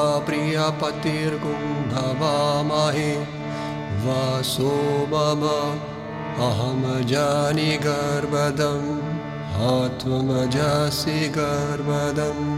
वासो 4.05 4.75
मम 5.13 5.45
अहं 6.49 6.83
जानि 7.13 7.71
गर्वदं 7.87 8.85
हा 9.55 9.73
त्वमजासि 10.03 11.19
गर्वदम् 11.39 12.54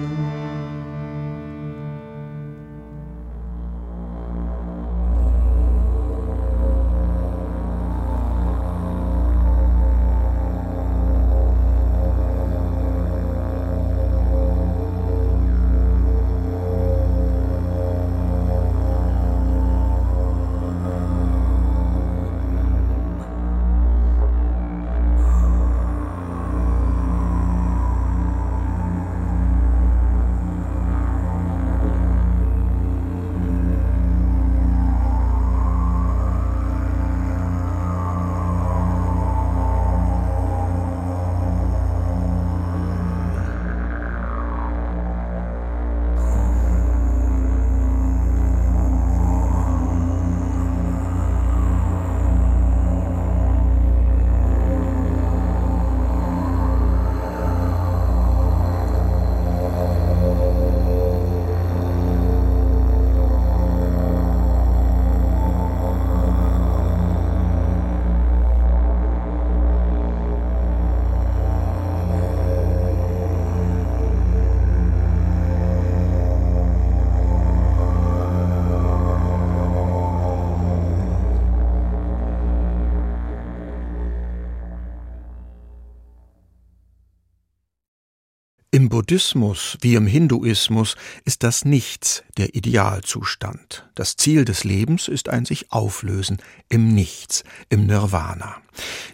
Im 88.76 88.90
Buddhismus 88.90 89.78
wie 89.80 89.94
im 89.94 90.06
Hinduismus 90.06 90.96
ist 91.24 91.44
das 91.44 91.64
Nichts 91.64 92.22
der 92.36 92.54
Idealzustand. 92.54 93.88
Das 93.94 94.16
Ziel 94.16 94.44
des 94.44 94.64
Lebens 94.64 95.08
ist 95.08 95.30
ein 95.30 95.46
sich 95.46 95.72
auflösen 95.72 96.42
im 96.68 96.88
Nichts, 96.88 97.42
im 97.70 97.86
Nirvana. 97.86 98.56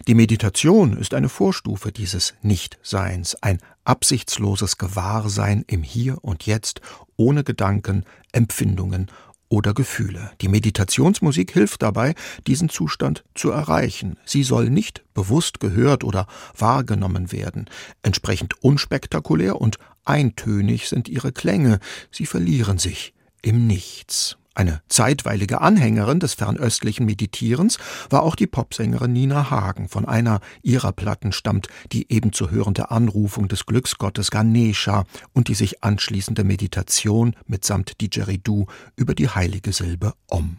Die 0.05 0.15
Meditation 0.15 0.97
ist 0.97 1.13
eine 1.13 1.29
Vorstufe 1.29 1.93
dieses 1.93 2.33
Nichtseins, 2.41 3.35
ein 3.41 3.59
absichtsloses 3.85 4.77
Gewahrsein 4.77 5.63
im 5.65 5.81
Hier 5.81 6.21
und 6.21 6.45
Jetzt, 6.45 6.81
ohne 7.15 7.45
Gedanken, 7.45 8.03
Empfindungen 8.33 9.09
oder 9.53 9.75
Gefühle. 9.75 10.31
Die 10.41 10.47
Meditationsmusik 10.47 11.51
hilft 11.51 11.83
dabei, 11.83 12.15
diesen 12.47 12.69
Zustand 12.69 13.23
zu 13.35 13.51
erreichen. 13.51 14.17
Sie 14.25 14.41
soll 14.41 14.71
nicht 14.71 15.03
bewusst 15.13 15.59
gehört 15.59 16.03
oder 16.03 16.25
wahrgenommen 16.57 17.31
werden. 17.31 17.69
Entsprechend 18.01 18.63
unspektakulär 18.63 19.61
und 19.61 19.77
eintönig 20.05 20.89
sind 20.89 21.07
ihre 21.07 21.31
Klänge. 21.31 21.79
Sie 22.09 22.25
verlieren 22.25 22.79
sich 22.79 23.13
im 23.43 23.67
Nichts. 23.67 24.37
Eine 24.55 24.81
zeitweilige 24.87 25.61
Anhängerin 25.61 26.19
des 26.19 26.35
fernöstlichen 26.35 27.07
Meditierens 27.07 27.79
war 28.11 28.21
auch 28.21 28.35
die 28.35 28.45
Popsängerin 28.45 29.11
Nina 29.11 29.49
Hagen. 29.49 29.89
Von 29.89 30.05
einer 30.05 30.41
ihrer 30.61 30.91
Platten 30.91 31.31
stammt 31.31 31.69
die 31.91 32.11
eben 32.13 32.33
zu 32.33 32.51
hörende 32.51 32.91
Anrufung 32.91 33.47
des 33.47 33.65
Glücksgottes 33.65 34.29
Ganesha 34.29 35.05
und 35.33 35.47
die 35.47 35.55
sich 35.55 35.83
anschließende 35.83 36.43
Meditation 36.43 37.35
mitsamt 37.47 37.99
Didgeridoo 37.99 38.67
über 38.95 39.15
die 39.15 39.29
heilige 39.29 39.73
Silbe 39.73 40.13
Om. 40.27 40.57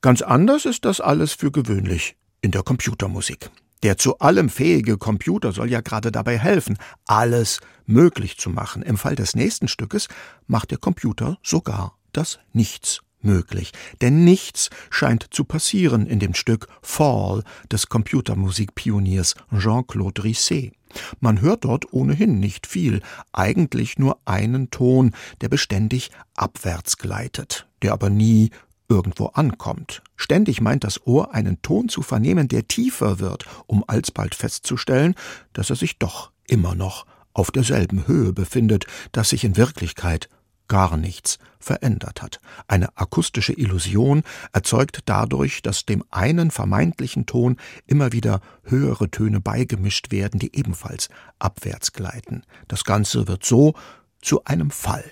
Ganz 0.00 0.22
anders 0.22 0.64
ist 0.64 0.84
das 0.84 1.00
alles 1.00 1.32
für 1.32 1.52
gewöhnlich 1.52 2.16
in 2.40 2.50
der 2.50 2.64
Computermusik. 2.64 3.50
Der 3.82 3.98
zu 3.98 4.18
allem 4.18 4.48
fähige 4.48 4.98
Computer 4.98 5.52
soll 5.52 5.70
ja 5.70 5.80
gerade 5.80 6.10
dabei 6.10 6.38
helfen, 6.38 6.76
alles 7.06 7.60
möglich 7.86 8.36
zu 8.36 8.50
machen. 8.50 8.82
Im 8.82 8.96
Fall 8.96 9.14
des 9.14 9.34
nächsten 9.34 9.68
Stückes 9.68 10.08
macht 10.46 10.70
der 10.70 10.78
Computer 10.78 11.38
sogar 11.42 11.96
das 12.12 12.38
Nichts 12.52 13.02
möglich. 13.22 13.72
Denn 14.00 14.24
nichts 14.24 14.70
scheint 14.90 15.26
zu 15.30 15.44
passieren 15.44 16.06
in 16.06 16.18
dem 16.18 16.34
Stück 16.34 16.68
Fall 16.82 17.42
des 17.70 17.88
Computermusikpioniers 17.88 19.34
Jean-Claude 19.56 20.24
Risset. 20.24 20.72
Man 21.20 21.40
hört 21.40 21.64
dort 21.64 21.92
ohnehin 21.92 22.40
nicht 22.40 22.66
viel, 22.66 23.00
eigentlich 23.32 23.98
nur 23.98 24.18
einen 24.24 24.70
Ton, 24.70 25.14
der 25.40 25.48
beständig 25.48 26.10
abwärts 26.34 26.96
gleitet, 26.96 27.68
der 27.82 27.92
aber 27.92 28.10
nie 28.10 28.50
irgendwo 28.88 29.26
ankommt. 29.26 30.02
Ständig 30.16 30.60
meint 30.60 30.82
das 30.82 31.06
Ohr 31.06 31.32
einen 31.32 31.62
Ton 31.62 31.88
zu 31.88 32.02
vernehmen, 32.02 32.48
der 32.48 32.66
tiefer 32.66 33.20
wird, 33.20 33.44
um 33.66 33.84
alsbald 33.86 34.34
festzustellen, 34.34 35.14
dass 35.52 35.70
er 35.70 35.76
sich 35.76 35.98
doch 35.98 36.32
immer 36.48 36.74
noch 36.74 37.06
auf 37.32 37.52
derselben 37.52 38.08
Höhe 38.08 38.32
befindet, 38.32 38.86
dass 39.12 39.28
sich 39.28 39.44
in 39.44 39.56
Wirklichkeit 39.56 40.28
gar 40.70 40.96
nichts 40.96 41.38
verändert 41.58 42.22
hat. 42.22 42.38
Eine 42.68 42.96
akustische 42.96 43.52
Illusion 43.52 44.22
erzeugt 44.52 45.00
dadurch, 45.04 45.62
dass 45.62 45.84
dem 45.84 46.04
einen 46.10 46.52
vermeintlichen 46.52 47.26
Ton 47.26 47.56
immer 47.86 48.12
wieder 48.12 48.40
höhere 48.62 49.10
Töne 49.10 49.40
beigemischt 49.40 50.12
werden, 50.12 50.38
die 50.38 50.56
ebenfalls 50.56 51.08
abwärts 51.40 51.92
gleiten. 51.92 52.44
Das 52.68 52.84
Ganze 52.84 53.26
wird 53.26 53.44
so 53.44 53.74
zu 54.22 54.44
einem 54.44 54.70
Fall 54.70 55.04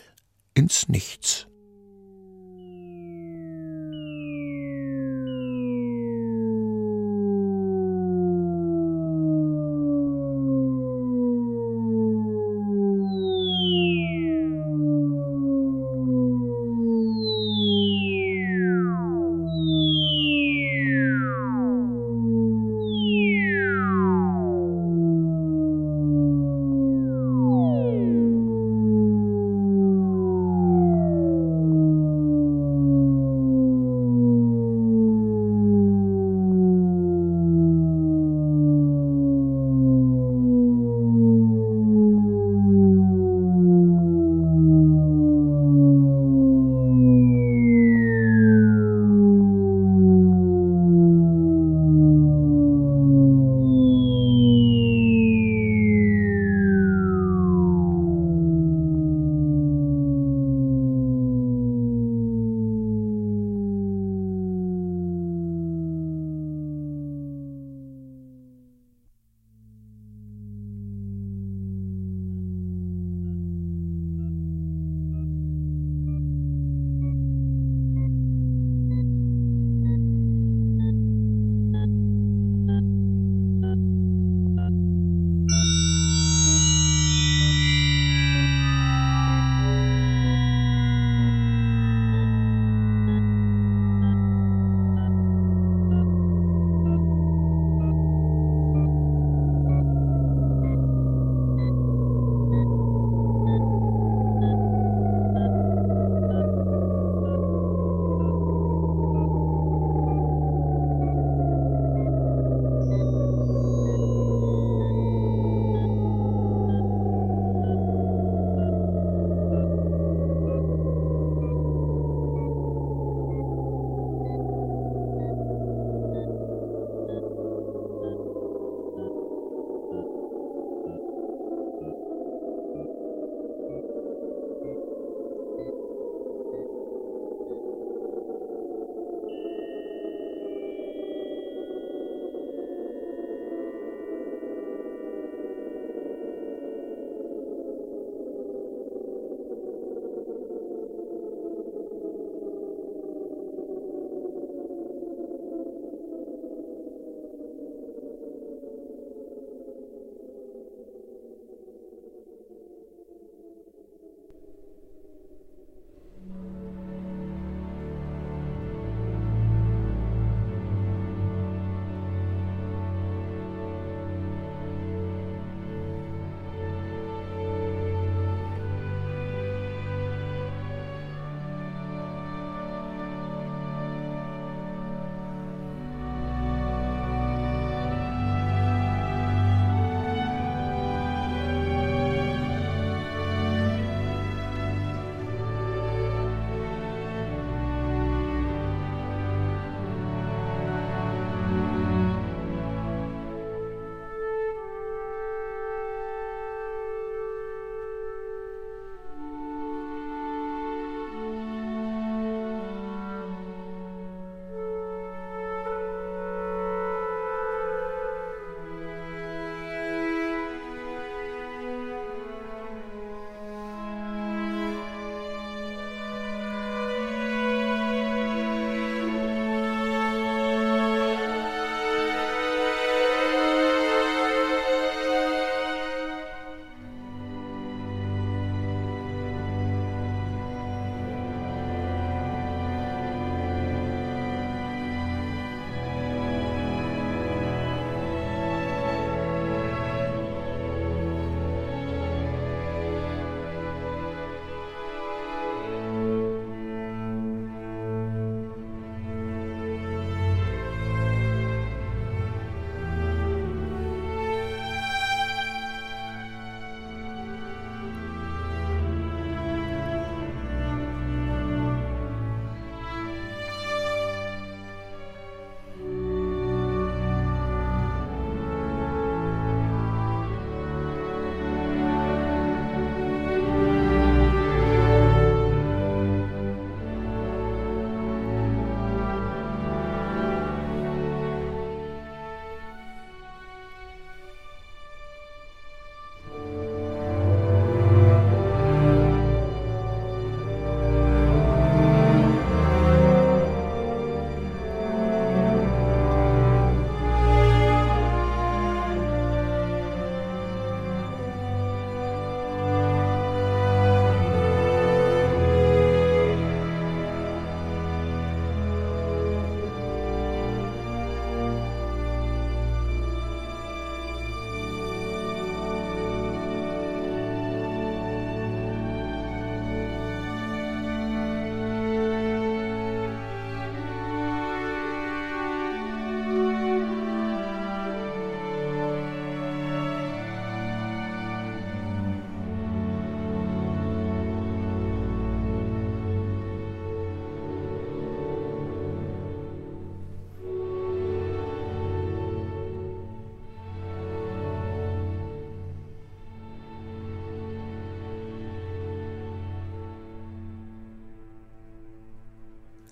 ins 0.55 0.89
Nichts. 0.89 1.48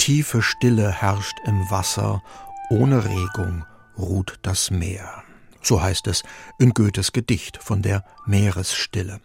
Tiefe 0.07 0.41
Stille 0.41 0.93
herrscht 0.93 1.37
im 1.47 1.69
Wasser, 1.69 2.23
ohne 2.71 3.05
Regung 3.07 3.65
ruht 3.99 4.39
das 4.43 4.71
Meer. 4.71 5.25
So 5.63 5.83
heißt 5.83 6.07
es 6.07 6.23
in 6.61 6.75
Goethes 6.75 7.11
Gedicht 7.11 7.57
von 7.61 7.83
der 7.83 8.05
Meeresstille. 8.25 9.21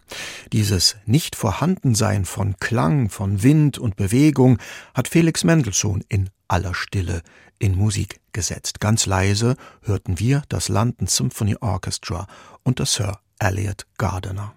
Dieses 0.51 0.95
Nichtvorhandensein 1.05 2.25
von 2.25 2.55
Klang, 2.57 3.11
von 3.11 3.43
Wind 3.43 3.77
und 3.77 3.95
Bewegung 3.95 4.57
hat 4.95 5.07
Felix 5.07 5.43
Mendelssohn 5.43 6.03
in 6.09 6.32
aller 6.47 6.73
Stille 6.73 7.21
in 7.59 7.75
Musik 7.75 8.19
gesetzt. 8.32 8.79
Ganz 8.79 9.05
leise 9.05 9.57
hörten 9.84 10.17
wir 10.17 10.41
das 10.49 10.67
London 10.67 11.05
Symphony 11.05 11.57
Orchestra 11.61 12.25
unter 12.63 12.88
Sir 12.88 13.19
Elliot 13.38 13.86
Gardiner. 13.99 14.55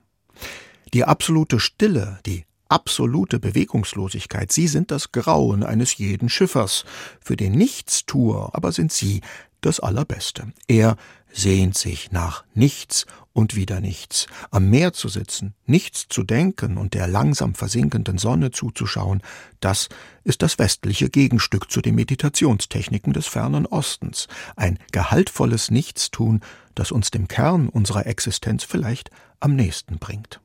Die 0.94 1.04
absolute 1.04 1.60
Stille, 1.60 2.18
die 2.24 2.46
absolute 2.68 3.38
Bewegungslosigkeit, 3.38 4.52
sie 4.52 4.68
sind 4.68 4.90
das 4.90 5.12
Grauen 5.12 5.62
eines 5.62 5.96
jeden 5.96 6.28
Schiffers. 6.28 6.84
Für 7.20 7.36
den 7.36 7.52
Nichtstuer 7.52 8.50
aber 8.54 8.72
sind 8.72 8.92
sie 8.92 9.20
das 9.60 9.80
Allerbeste. 9.80 10.52
Er 10.68 10.96
sehnt 11.32 11.76
sich 11.76 12.12
nach 12.12 12.44
nichts 12.54 13.06
und 13.32 13.56
wieder 13.56 13.80
nichts. 13.80 14.26
Am 14.50 14.70
Meer 14.70 14.92
zu 14.92 15.08
sitzen, 15.08 15.54
nichts 15.66 16.06
zu 16.08 16.22
denken 16.22 16.76
und 16.76 16.94
der 16.94 17.08
langsam 17.08 17.54
versinkenden 17.54 18.18
Sonne 18.18 18.52
zuzuschauen, 18.52 19.20
das 19.60 19.88
ist 20.22 20.42
das 20.42 20.58
westliche 20.58 21.10
Gegenstück 21.10 21.70
zu 21.70 21.80
den 21.80 21.96
Meditationstechniken 21.96 23.12
des 23.12 23.26
fernen 23.26 23.66
Ostens. 23.66 24.28
Ein 24.54 24.78
gehaltvolles 24.92 25.70
Nichtstun, 25.70 26.40
das 26.74 26.92
uns 26.92 27.10
dem 27.10 27.26
Kern 27.26 27.68
unserer 27.68 28.06
Existenz 28.06 28.62
vielleicht 28.64 29.10
am 29.40 29.56
nächsten 29.56 29.98
bringt. 29.98 30.40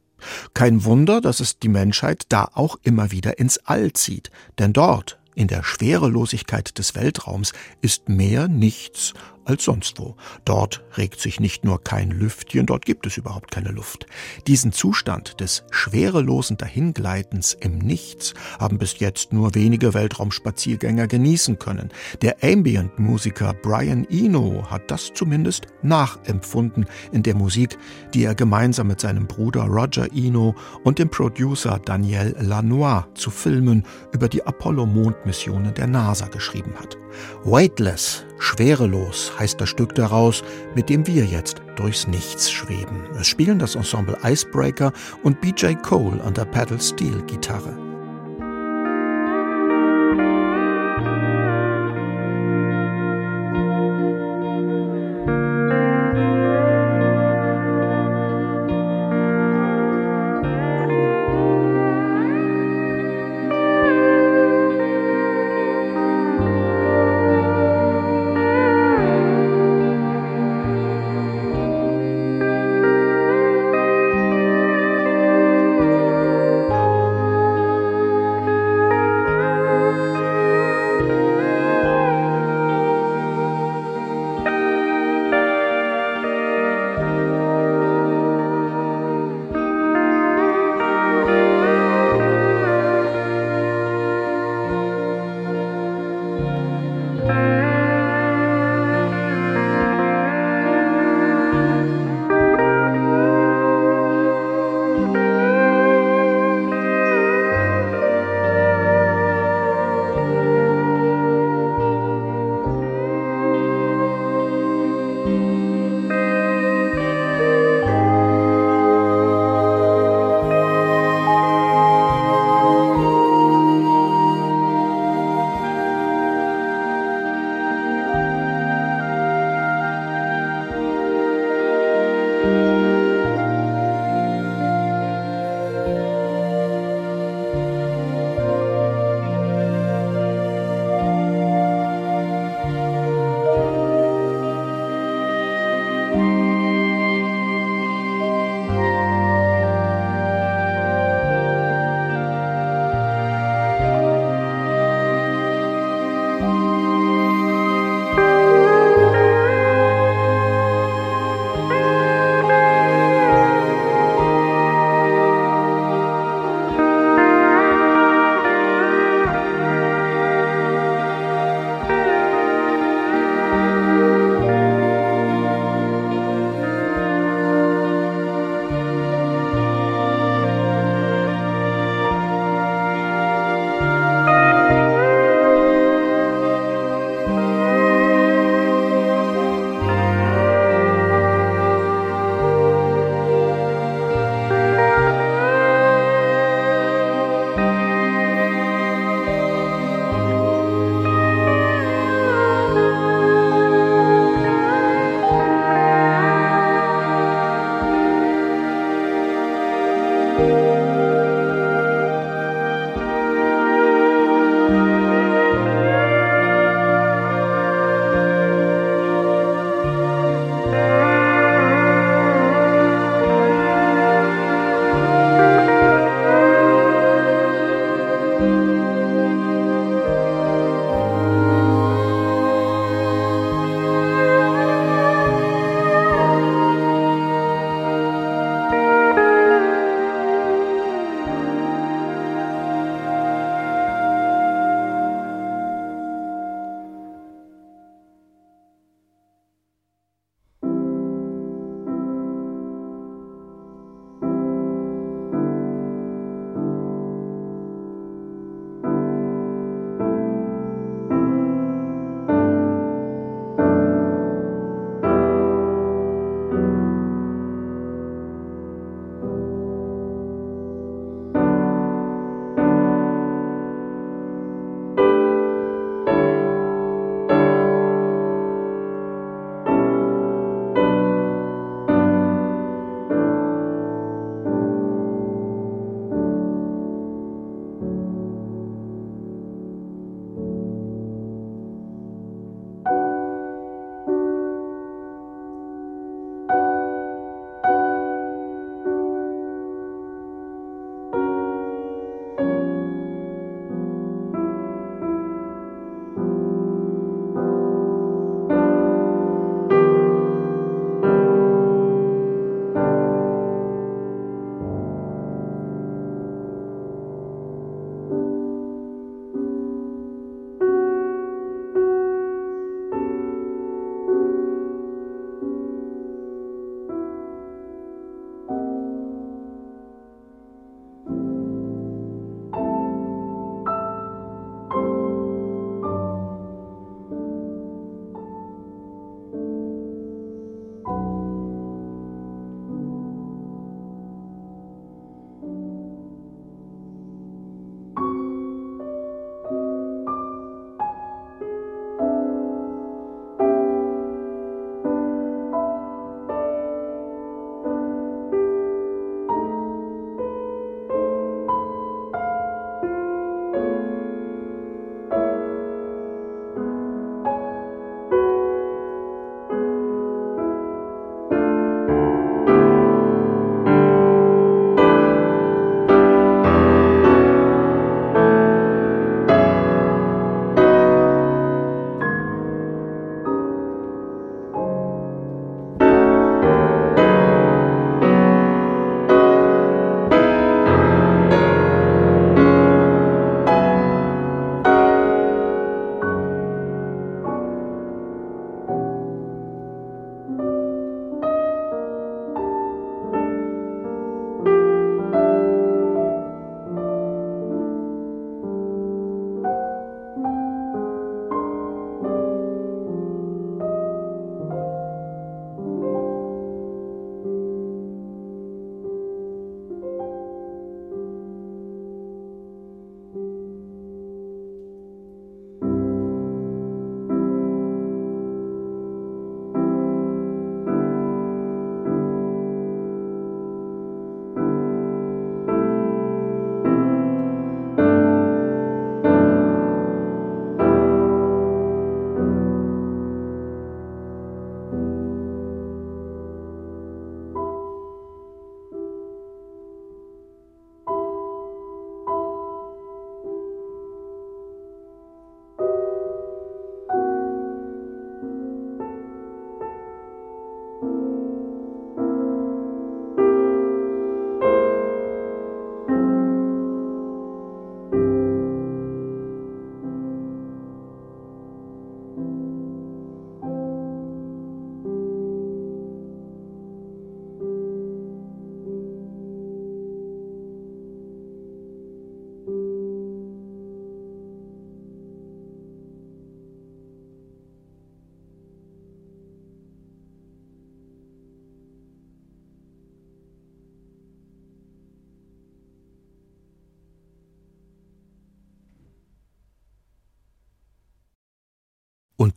Kein 0.53 0.84
Wunder, 0.84 1.22
dass 1.22 1.39
es 1.39 1.59
die 1.59 1.70
Menschheit 1.70 2.24
da 2.30 2.49
auch 2.53 2.78
immer 2.84 3.11
wieder 3.11 3.39
ins 3.39 3.57
All 3.59 3.93
zieht, 3.93 4.32
denn 4.57 4.74
dort, 4.74 5.20
in 5.36 5.47
der 5.47 5.63
Schwerelosigkeit 5.63 6.78
des 6.78 6.95
Weltraums 6.95 7.53
ist 7.82 8.09
mehr 8.09 8.47
nichts 8.47 9.13
als 9.49 9.63
sonst 9.63 9.99
wo. 9.99 10.15
Dort 10.45 10.83
regt 10.95 11.19
sich 11.19 11.39
nicht 11.39 11.65
nur 11.65 11.83
kein 11.83 12.11
Lüftchen, 12.11 12.65
dort 12.65 12.85
gibt 12.85 13.05
es 13.05 13.17
überhaupt 13.17 13.51
keine 13.51 13.69
Luft. 13.69 14.05
Diesen 14.47 14.71
Zustand 14.71 15.39
des 15.39 15.63
schwerelosen 15.71 16.57
Dahingleitens 16.57 17.53
im 17.59 17.79
Nichts 17.79 18.33
haben 18.59 18.77
bis 18.77 18.99
jetzt 18.99 19.33
nur 19.33 19.55
wenige 19.55 19.93
Weltraumspaziergänger 19.93 21.07
genießen 21.07 21.57
können. 21.57 21.89
Der 22.21 22.37
Ambient-Musiker 22.43 23.53
Brian 23.53 24.05
Eno 24.09 24.65
hat 24.69 24.91
das 24.91 25.11
zumindest 25.13 25.67
nachempfunden 25.81 26.85
in 27.11 27.23
der 27.23 27.35
Musik, 27.35 27.77
die 28.13 28.23
er 28.23 28.35
gemeinsam 28.35 28.87
mit 28.87 29.01
seinem 29.01 29.27
Bruder 29.27 29.63
Roger 29.63 30.07
Eno 30.13 30.55
und 30.83 30.99
dem 30.99 31.09
Producer 31.09 31.79
Daniel 31.83 32.35
Lanois 32.39 33.05
zu 33.15 33.31
Filmen 33.31 33.83
über 34.13 34.27
die 34.27 34.45
Apollo-Mondmissionen 34.45 35.73
der 35.73 35.87
NASA 35.87 36.27
geschrieben 36.27 36.73
hat. 36.79 36.97
Weightless, 37.43 38.25
schwerelos 38.39 39.31
heißt 39.37 39.61
das 39.61 39.69
Stück 39.69 39.95
daraus, 39.95 40.43
mit 40.75 40.89
dem 40.89 41.05
wir 41.05 41.25
jetzt 41.25 41.61
durchs 41.75 42.07
Nichts 42.07 42.51
schweben. 42.51 43.03
Es 43.19 43.27
spielen 43.27 43.59
das 43.59 43.75
Ensemble 43.75 44.17
Icebreaker 44.23 44.91
und 45.23 45.39
BJ 45.41 45.73
Cole 45.75 46.21
an 46.23 46.33
der 46.33 46.45
Pedal 46.45 46.81
Steel 46.81 47.21
Gitarre. 47.27 47.88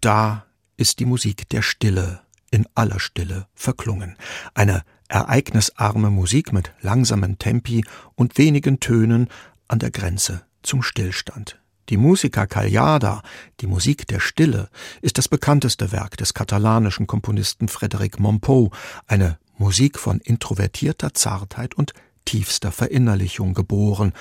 Da 0.02 0.46
ist 0.76 0.98
die 0.98 1.06
Musik 1.06 1.48
der 1.48 1.62
Stille 1.62 2.20
in 2.50 2.66
aller 2.74 3.00
Stille 3.00 3.46
verklungen. 3.54 4.16
Eine 4.52 4.82
ereignisarme 5.08 6.10
Musik 6.10 6.52
mit 6.52 6.72
langsamen 6.80 7.38
Tempi 7.38 7.84
und 8.14 8.36
wenigen 8.36 8.80
Tönen 8.80 9.28
an 9.68 9.78
der 9.78 9.90
Grenze 9.90 10.42
zum 10.62 10.82
Stillstand. 10.82 11.58
Die 11.88 11.96
Musica 11.96 12.46
Cagliada, 12.46 13.22
die 13.60 13.66
Musik 13.66 14.06
der 14.06 14.20
Stille, 14.20 14.68
ist 15.00 15.18
das 15.18 15.28
bekannteste 15.28 15.92
Werk 15.92 16.16
des 16.16 16.34
katalanischen 16.34 17.06
Komponisten 17.06 17.68
Frédéric 17.68 18.20
Mompou, 18.20 18.70
eine 19.06 19.38
Musik 19.56 19.98
von 19.98 20.20
introvertierter 20.20 21.14
Zartheit 21.14 21.74
und 21.74 21.92
tiefster 22.24 22.72
Verinnerlichung 22.72 23.54
geboren, 23.54 24.12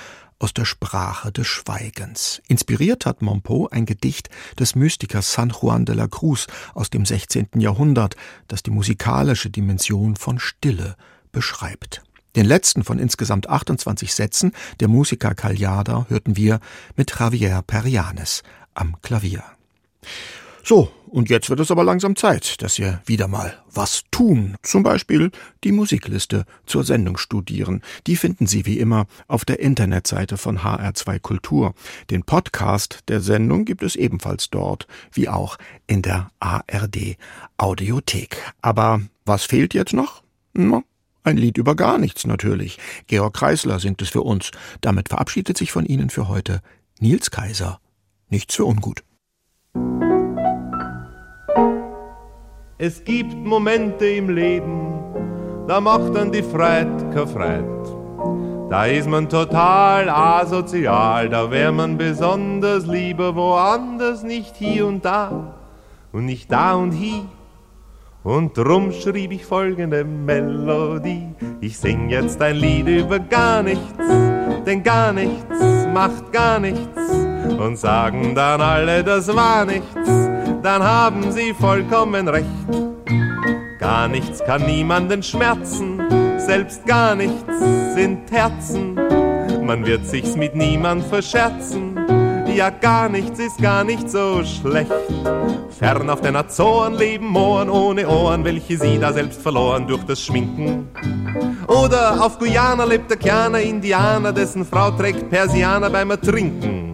aus 0.42 0.52
der 0.52 0.64
Sprache 0.64 1.30
des 1.30 1.46
Schweigens. 1.46 2.42
Inspiriert 2.48 3.06
hat 3.06 3.22
Mompou 3.22 3.68
ein 3.68 3.86
Gedicht 3.86 4.28
des 4.58 4.74
Mystikers 4.74 5.32
San 5.32 5.50
Juan 5.50 5.84
de 5.84 5.94
la 5.94 6.08
Cruz 6.08 6.48
aus 6.74 6.90
dem 6.90 7.06
16. 7.06 7.48
Jahrhundert, 7.58 8.16
das 8.48 8.62
die 8.62 8.72
musikalische 8.72 9.50
Dimension 9.50 10.16
von 10.16 10.40
Stille 10.40 10.96
beschreibt. 11.30 12.02
Den 12.34 12.46
letzten 12.46 12.82
von 12.82 12.98
insgesamt 12.98 13.48
28 13.48 14.12
Sätzen 14.12 14.52
der 14.80 14.88
Musica 14.88 15.34
Cagliada 15.34 16.06
hörten 16.08 16.36
wir 16.36 16.60
mit 16.96 17.14
Javier 17.18 17.62
Perianes 17.64 18.42
am 18.74 18.96
Klavier. 19.02 19.44
So, 20.64 20.92
und 21.12 21.28
jetzt 21.28 21.50
wird 21.50 21.60
es 21.60 21.70
aber 21.70 21.84
langsam 21.84 22.16
Zeit, 22.16 22.62
dass 22.62 22.78
wir 22.78 23.02
wieder 23.04 23.28
mal 23.28 23.54
was 23.70 24.04
tun. 24.10 24.56
Zum 24.62 24.82
Beispiel 24.82 25.30
die 25.64 25.72
Musikliste 25.72 26.44
zur 26.66 26.84
Sendung 26.84 27.18
studieren. 27.18 27.82
Die 28.06 28.16
finden 28.16 28.46
Sie 28.46 28.64
wie 28.64 28.78
immer 28.78 29.06
auf 29.26 29.44
der 29.44 29.58
Internetseite 29.60 30.38
von 30.38 30.60
HR2 30.60 31.18
Kultur. 31.18 31.74
Den 32.10 32.22
Podcast 32.22 33.00
der 33.08 33.20
Sendung 33.20 33.64
gibt 33.64 33.82
es 33.82 33.96
ebenfalls 33.96 34.50
dort, 34.50 34.86
wie 35.12 35.28
auch 35.28 35.58
in 35.86 36.00
der 36.00 36.30
ARD 36.40 37.16
Audiothek. 37.58 38.36
Aber 38.62 39.02
was 39.26 39.44
fehlt 39.44 39.74
jetzt 39.74 39.92
noch? 39.92 40.22
Na, 40.54 40.82
ein 41.24 41.36
Lied 41.36 41.58
über 41.58 41.74
gar 41.74 41.98
nichts 41.98 42.24
natürlich. 42.24 42.78
Georg 43.08 43.34
Kreisler 43.34 43.80
singt 43.80 44.00
es 44.00 44.08
für 44.08 44.22
uns. 44.22 44.50
Damit 44.80 45.08
verabschiedet 45.08 45.58
sich 45.58 45.72
von 45.72 45.86
Ihnen 45.86 46.08
für 46.08 46.28
heute 46.28 46.62
Nils 47.00 47.30
Kaiser. 47.30 47.80
Nichts 48.30 48.54
für 48.54 48.64
ungut. 48.64 49.02
Es 52.84 53.04
gibt 53.04 53.32
Momente 53.36 54.06
im 54.06 54.28
Leben, 54.28 54.98
da 55.68 55.80
macht 55.80 56.16
dann 56.16 56.32
die 56.32 56.42
Freit 56.42 56.88
kein 57.14 57.28
Freit. 57.28 57.64
Da 58.70 58.86
ist 58.86 59.08
man 59.08 59.28
total 59.28 60.08
asozial, 60.08 61.28
da 61.28 61.48
wär 61.48 61.70
man 61.70 61.96
besonders 61.96 62.84
lieber 62.84 63.36
woanders, 63.36 64.24
nicht 64.24 64.56
hier 64.56 64.88
und 64.88 65.04
da 65.04 65.54
und 66.10 66.24
nicht 66.24 66.50
da 66.50 66.74
und 66.74 66.90
hier. 66.90 67.22
Und 68.24 68.58
drum 68.58 68.90
schrieb 68.90 69.30
ich 69.30 69.44
folgende 69.44 70.02
Melodie. 70.02 71.28
Ich 71.60 71.78
sing 71.78 72.10
jetzt 72.10 72.42
ein 72.42 72.56
Lied 72.56 72.88
über 72.88 73.20
gar 73.20 73.62
nichts, 73.62 74.08
denn 74.66 74.82
gar 74.82 75.12
nichts 75.12 75.86
macht 75.94 76.32
gar 76.32 76.58
nichts. 76.58 76.98
Und 77.60 77.76
sagen 77.76 78.34
dann 78.34 78.60
alle, 78.60 79.04
das 79.04 79.28
war 79.28 79.66
nichts, 79.66 80.31
dann 80.62 80.82
haben 80.82 81.32
sie 81.32 81.54
vollkommen 81.54 82.28
recht. 82.28 82.46
Gar 83.78 84.08
nichts 84.08 84.42
kann 84.44 84.64
niemanden 84.66 85.22
schmerzen, 85.22 86.00
selbst 86.38 86.86
gar 86.86 87.14
nichts 87.14 87.58
sind 87.94 88.30
Herzen. 88.30 88.94
Man 89.64 89.84
wird 89.86 90.06
sich's 90.06 90.36
mit 90.36 90.54
niemand 90.54 91.04
verscherzen 91.04 91.92
ja, 92.56 92.70
gar 92.70 93.08
nichts 93.08 93.38
ist 93.38 93.60
gar 93.60 93.84
nicht 93.84 94.10
so 94.10 94.42
schlecht. 94.44 94.92
Fern 95.78 96.10
auf 96.10 96.20
den 96.20 96.36
Azoren 96.36 96.94
leben 96.94 97.26
Mohren 97.26 97.70
ohne 97.70 98.06
Ohren, 98.06 98.44
welche 98.44 98.78
sie 98.78 98.98
da 98.98 99.12
selbst 99.12 99.40
verloren 99.40 99.86
durch 99.86 100.04
das 100.04 100.20
Schminken. 100.20 100.88
Oder 101.66 102.24
auf 102.24 102.38
Guyana 102.38 102.84
lebt 102.84 103.10
der 103.10 103.16
kleine 103.16 103.62
Indianer, 103.62 104.32
dessen 104.32 104.64
Frau 104.64 104.90
trägt 104.90 105.30
Persianer 105.30 105.90
beim 105.90 106.10
Ertrinken. 106.10 106.91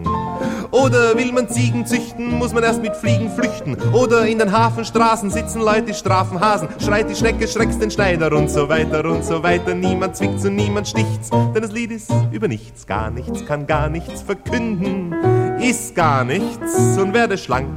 Oder 0.84 1.16
will 1.16 1.32
man 1.32 1.48
Ziegen 1.48 1.84
züchten, 1.86 2.38
muss 2.38 2.52
man 2.52 2.62
erst 2.62 2.80
mit 2.80 2.94
Fliegen 2.94 3.30
flüchten. 3.30 3.76
Oder 3.92 4.26
in 4.26 4.38
den 4.38 4.52
Hafenstraßen 4.52 5.28
sitzen 5.28 5.60
Leute, 5.60 5.92
strafen 5.92 6.38
Hasen. 6.40 6.68
Schreit 6.78 7.10
die 7.10 7.16
Schnecke, 7.16 7.48
schreckst 7.48 7.82
den 7.82 7.90
Schneider 7.90 8.32
und 8.32 8.48
so 8.48 8.68
weiter 8.68 9.04
und 9.04 9.24
so 9.24 9.42
weiter. 9.42 9.74
Niemand 9.74 10.16
zwickt's 10.16 10.44
und 10.44 10.54
niemand 10.54 10.86
sticht's, 10.86 11.30
denn 11.30 11.62
das 11.62 11.72
Lied 11.72 11.90
ist 11.90 12.12
über 12.30 12.46
nichts, 12.46 12.86
gar 12.86 13.10
nichts, 13.10 13.44
kann 13.44 13.66
gar 13.66 13.88
nichts 13.88 14.22
verkünden. 14.22 15.14
Ist 15.60 15.96
gar 15.96 16.24
nichts 16.24 16.96
und 16.96 17.12
werde 17.12 17.36
schlank. 17.36 17.68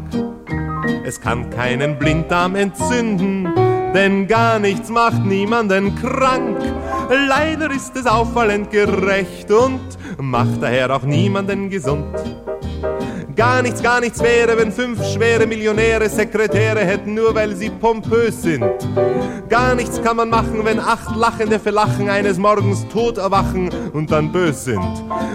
Es 1.04 1.20
kann 1.20 1.49
keinen 1.49 1.97
Blinddarm 1.97 2.56
entzünden, 2.56 3.49
denn 3.95 4.28
gar 4.28 4.60
nichts 4.60 4.89
macht 4.89 5.26
niemanden 5.26 5.95
krank. 5.95 6.60
Leider 7.10 7.72
ist 7.72 7.95
es 7.95 8.06
auffallend 8.06 8.70
gerecht 8.70 9.52
und 9.52 9.82
macht 10.20 10.62
daher 10.62 10.95
auch 10.95 11.04
niemanden 11.04 11.70
gesund. 11.70 12.06
Gar 13.42 13.64
nichts, 13.64 13.82
gar 13.82 14.00
nichts 14.02 14.22
wäre, 14.22 14.56
wenn 14.56 14.72
fünf 14.72 15.04
schwere 15.04 15.48
Millionäre 15.48 16.08
Sekretäre 16.08 16.82
hätten, 16.82 17.16
nur 17.16 17.34
weil 17.34 17.56
sie 17.56 17.72
pompös 17.72 18.44
sind. 18.44 18.64
Gar 19.50 19.74
nichts 19.74 20.00
kann 20.04 20.18
man 20.18 20.30
machen, 20.30 20.64
wenn 20.64 20.80
acht 20.80 21.16
Lachende 21.16 21.58
verlachen, 21.58 22.08
eines 22.08 22.38
Morgens 22.38 22.88
tot 22.89 23.18
erwachen 23.18 23.72
und 23.94 24.12
dann 24.12 24.32
bös 24.32 24.66
sind. 24.66 24.86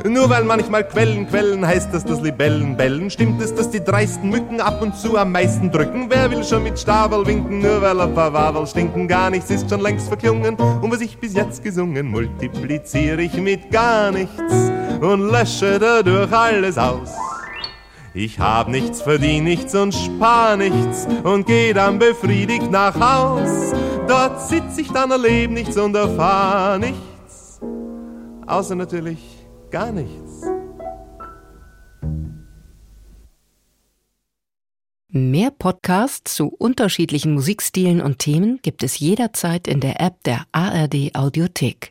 Nur 0.09 0.31
weil 0.31 0.45
manchmal 0.45 0.87
Quellen 0.87 1.27
quellen, 1.29 1.67
heißt 1.67 1.93
das, 1.93 2.05
dass 2.05 2.21
Libellen 2.21 2.77
bellen. 2.77 3.11
Stimmt 3.11 3.43
es, 3.43 3.53
dass 3.53 3.71
die 3.71 3.83
dreisten 3.83 4.31
Mücken 4.31 4.61
ab 4.61 4.81
und 4.83 4.97
zu 4.97 5.19
am 5.19 5.33
meisten 5.33 5.73
drücken? 5.73 6.07
Wer 6.09 6.31
will 6.31 6.45
schon 6.45 6.63
mit 6.63 6.79
Stabel 6.79 7.27
winken, 7.27 7.59
nur 7.59 7.83
weil 7.83 8.01
ein 8.01 8.15
paar 8.15 8.33
Wabel 8.33 8.69
stinken? 8.69 9.09
Gar 9.09 9.31
nichts 9.31 9.51
ist 9.51 9.69
schon 9.69 9.81
längst 9.81 10.07
verklungen, 10.07 10.55
und 10.55 10.93
was 10.93 11.01
ich 11.01 11.19
bis 11.19 11.35
jetzt 11.35 11.65
gesungen, 11.65 12.07
multipliziere 12.07 13.23
ich 13.23 13.35
mit 13.35 13.73
gar 13.73 14.13
nichts 14.13 14.71
und 15.01 15.29
lösche 15.29 15.81
dadurch 15.81 16.33
alles 16.33 16.79
aus. 16.79 17.11
Ich 18.17 18.39
hab 18.39 18.69
nichts, 18.69 19.03
verdien 19.03 19.45
nichts 19.45 19.75
und 19.75 19.95
spar 19.95 20.57
nichts 20.57 21.07
und 21.23 21.47
geh 21.47 21.75
dann 21.75 21.99
befriedigt 21.99 22.71
nach 22.71 22.99
Haus. 22.99 23.75
Dort 24.09 24.41
sitz 24.41 24.79
ich 24.79 24.89
dann, 24.89 25.11
erleb 25.11 25.51
nichts 25.51 25.77
und 25.77 25.95
erfahr 25.95 26.79
nichts, 26.79 27.61
außer 28.47 28.75
natürlich 28.75 29.19
gar 29.71 29.93
nichts. 29.93 30.47
Mehr 35.09 35.51
Podcasts 35.51 36.35
zu 36.35 36.49
unterschiedlichen 36.49 37.35
Musikstilen 37.35 38.01
und 38.01 38.19
Themen 38.19 38.61
gibt 38.63 38.83
es 38.83 38.99
jederzeit 38.99 39.69
in 39.69 39.81
der 39.81 40.01
App 40.01 40.25
der 40.25 40.47
ARD 40.53 41.15
Audiothek. 41.15 41.91